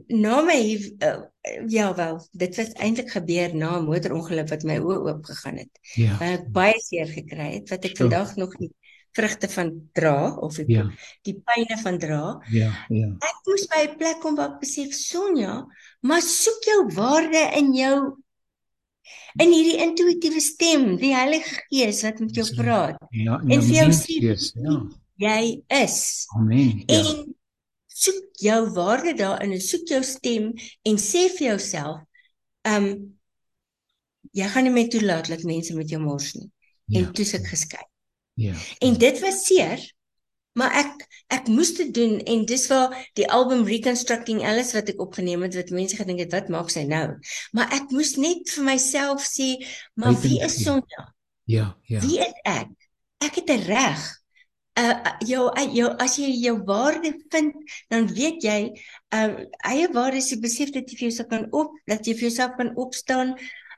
[0.08, 0.58] na my
[1.06, 1.22] uh,
[1.70, 5.80] ja wel dit het eintlik gebeur na 'n motorongeluk wat my oë oop gegaan het
[5.96, 6.18] ja.
[6.18, 8.04] wat ek baie seer gekry het wat ek so.
[8.04, 8.74] vandag nog nie
[9.16, 10.86] vrugte van dra of ek ja.
[11.28, 12.24] die pyne van dra.
[12.54, 13.12] Ja, ja.
[13.28, 15.66] Ek moes by 'n plek kom waar ek besef Sonja,
[16.02, 17.98] maar soek jou waarde in jou
[19.40, 22.98] in hierdie intuïtiewe stem, die Heilige Gees wat met jou praat.
[23.16, 24.78] Ja, en vir jou sê ja.
[25.22, 25.44] jy
[25.82, 26.28] is.
[26.36, 26.84] Amen.
[26.88, 27.00] Ja.
[27.00, 27.36] En
[27.88, 30.52] soek jou waarde daarin en soek jou stem
[30.88, 32.04] en sê vir jouself,
[32.68, 32.94] ehm um,
[34.32, 36.48] jy gaan nie meer toelaat dat mense met jou mors nie.
[36.86, 37.02] Ja.
[37.02, 37.84] En toe se ek geskei.
[38.34, 38.54] Ja.
[38.80, 39.82] En dit was seer.
[40.52, 45.00] Maar ek ek moes dit doen en dis waar die album Reconstructing Alice wat ek
[45.00, 47.06] opgeneem het wat mense gedink het wat maak sy nou.
[47.56, 49.54] Maar ek moes net vir myself sê,
[49.96, 51.06] maar wie is Sonja?
[51.48, 52.02] Ja, ja.
[52.04, 52.74] Wie is ek?
[53.24, 54.04] Ek het 'n reg.
[54.80, 54.96] Uh
[55.28, 57.56] jou jou as jy jou waarde vind,
[57.88, 58.60] dan weet jy
[59.16, 59.32] uh
[59.68, 62.56] eie waarde is die besef dat jy vir jouself kan op dat jy vir jouself
[62.58, 63.36] kan opstaan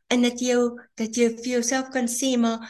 [0.10, 0.58] en dat jy
[0.96, 2.62] dat jy vir jouself kan sê maar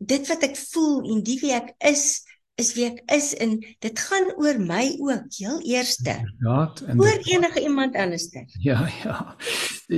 [0.00, 2.22] dit wat ek voel en die wie ek is
[2.60, 6.12] is wie ek is en dit gaan oor my ook heel eerste.
[6.18, 6.82] Inderdaad.
[6.96, 8.44] Oor enige iemand anderste.
[8.60, 9.36] Ja, ja.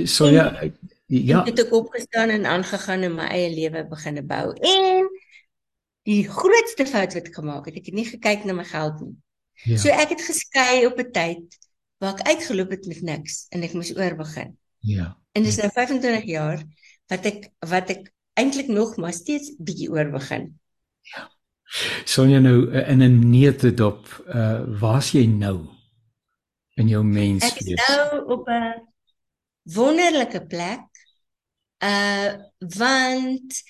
[0.07, 0.77] So ja, ek,
[1.11, 1.41] ja.
[1.41, 4.53] Ek het ook opgestaan en aangegaan en my eie lewe begin bou.
[4.53, 5.09] En
[6.07, 9.15] die grootste fout wat ek gemaak het, ek het nie gekyk na my geld nie.
[9.63, 9.77] Ja.
[9.79, 11.59] So ek het geskei op 'n tyd
[11.99, 14.57] waar ek uitgeloop het met niks en ek moes oorbegin.
[14.79, 15.17] Ja.
[15.31, 16.63] En dis nou 25 jaar
[17.07, 20.49] wat ek wat ek eintlik nog maar steeds bietjie oor begin.
[21.13, 21.29] Ja.
[22.05, 25.65] Sonja nou eh, in 'n neutedop, uh waar's jy nou
[26.77, 27.43] in jou mens?
[27.43, 28.81] Ek is nou op 'n
[29.63, 30.85] wonderlike plek.
[31.79, 32.33] Uh
[32.77, 33.63] want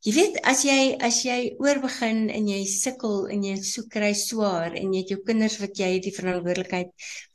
[0.00, 4.72] jy weet as jy as jy oorbegin en jy sukkel en jy soek kry swaar
[4.72, 6.92] en jy het jou kinders wat jy die verantwoordelikheid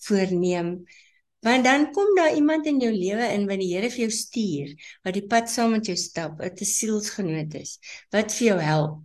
[0.07, 0.86] voorneem,
[1.40, 4.74] Want dan kom daar iemand in jou lewe in wat die Here vir jou stuur,
[5.08, 7.80] wat die pad saam met jou stap, 'n sielsgenoot is,
[8.12, 9.00] wat vir jou help.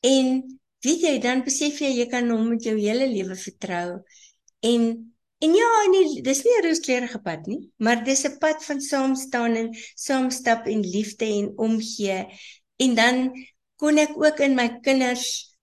[0.00, 4.00] En weet jy, dan besef jy jy kan hom met jou hele lewe vertrou.
[4.60, 8.80] En en ja, nie, dis nie 'n rooskleurige pad nie, maar dis 'n pad van
[8.80, 12.26] saam staan en saam stap en liefde en omgee.
[12.76, 13.32] En dan
[13.76, 15.57] kon ek ook in my kinders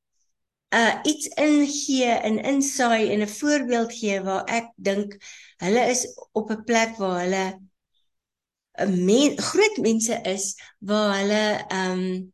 [0.76, 5.17] uh iets ingee en insaai en 'n voorbeeld gee waar ek dink
[5.63, 6.01] hulle is
[6.32, 7.45] op 'n plek waar hulle
[8.78, 11.45] 'n men, groot mense is waar hulle
[11.82, 12.34] um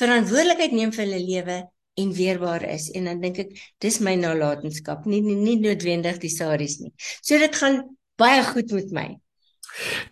[0.00, 1.58] verantwoordelikheid neem vir hulle lewe
[1.94, 6.32] en weerbaar is en dan dink ek dis my nalatenskap nie nie, nie noodwendig die
[6.32, 6.92] saries nie.
[7.22, 7.84] So dit gaan
[8.20, 9.08] baie goed met my.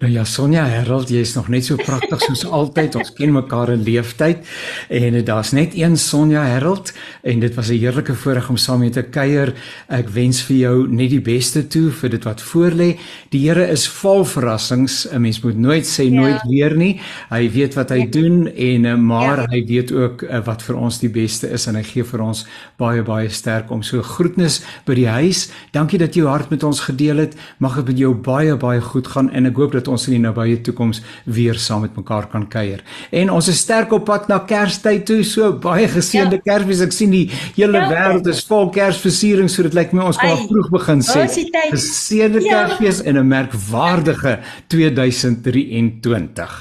[0.02, 2.96] Nou ja, Sonja Harold, jy is nog net so pragtig soos altyd.
[2.98, 4.42] Ons ken mekaar in leeftyd
[4.90, 6.90] en daar's net een Sonja Harold
[7.22, 9.54] en dit was 'n heerlike voorreg om saam met te kuier.
[9.88, 12.98] Ek wens vir jou net die beste toe vir dit wat voorlê.
[13.30, 15.06] Die Here is vol verrassings.
[15.12, 16.20] 'n Mens moet nooit sê ja.
[16.20, 17.00] nooit weer nie.
[17.30, 18.06] Hy weet wat hy ja.
[18.06, 19.46] doen en eh, maar ja.
[19.50, 22.46] hy weet ook eh, wat vir ons die beste is en hy gee vir ons
[22.76, 25.50] baie baie sterk om so groetnis by die huis.
[25.70, 27.34] Dankie dat jy jou hart met ons gedeel het.
[27.58, 30.22] Mag dit met jou baie baie goed gaan en ek hoop dat ons in die
[30.24, 32.82] nabye toekoms weer saam met mekaar kan kuier.
[33.12, 36.46] En ons is sterk op pad na Kerstyd toe, so baie geseënde ja.
[36.48, 36.82] Kersfees.
[36.88, 37.28] Ek sien die
[37.58, 37.88] hele ja.
[37.92, 41.28] wêreld is vol Kersversiering, so dit lyk my ons kan vroeg begin sê.
[41.70, 42.66] Geseënde ja.
[42.66, 44.38] Kersfees en 'n merkwaardige
[44.68, 46.60] 2023.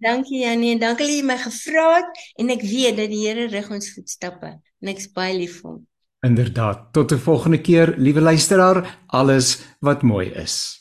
[0.00, 3.68] Dankie Janie dankie dat jy my gevra het en ek weet dat die Here rig
[3.68, 5.80] ons voetstappe en ek's baie lief vir hom.
[6.24, 10.79] Inderdaad, tot 'n volgende keer, liewe luisteraar, alles wat mooi is.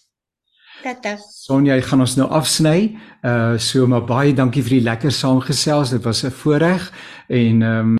[0.79, 1.17] Tata.
[1.19, 2.93] Sonja, jy gaan ons nou afsny.
[3.25, 5.91] Uh so maar baie dankie vir die lekker saamgesels.
[5.91, 6.91] Dit was 'n voorreg
[7.27, 7.97] en ehm um,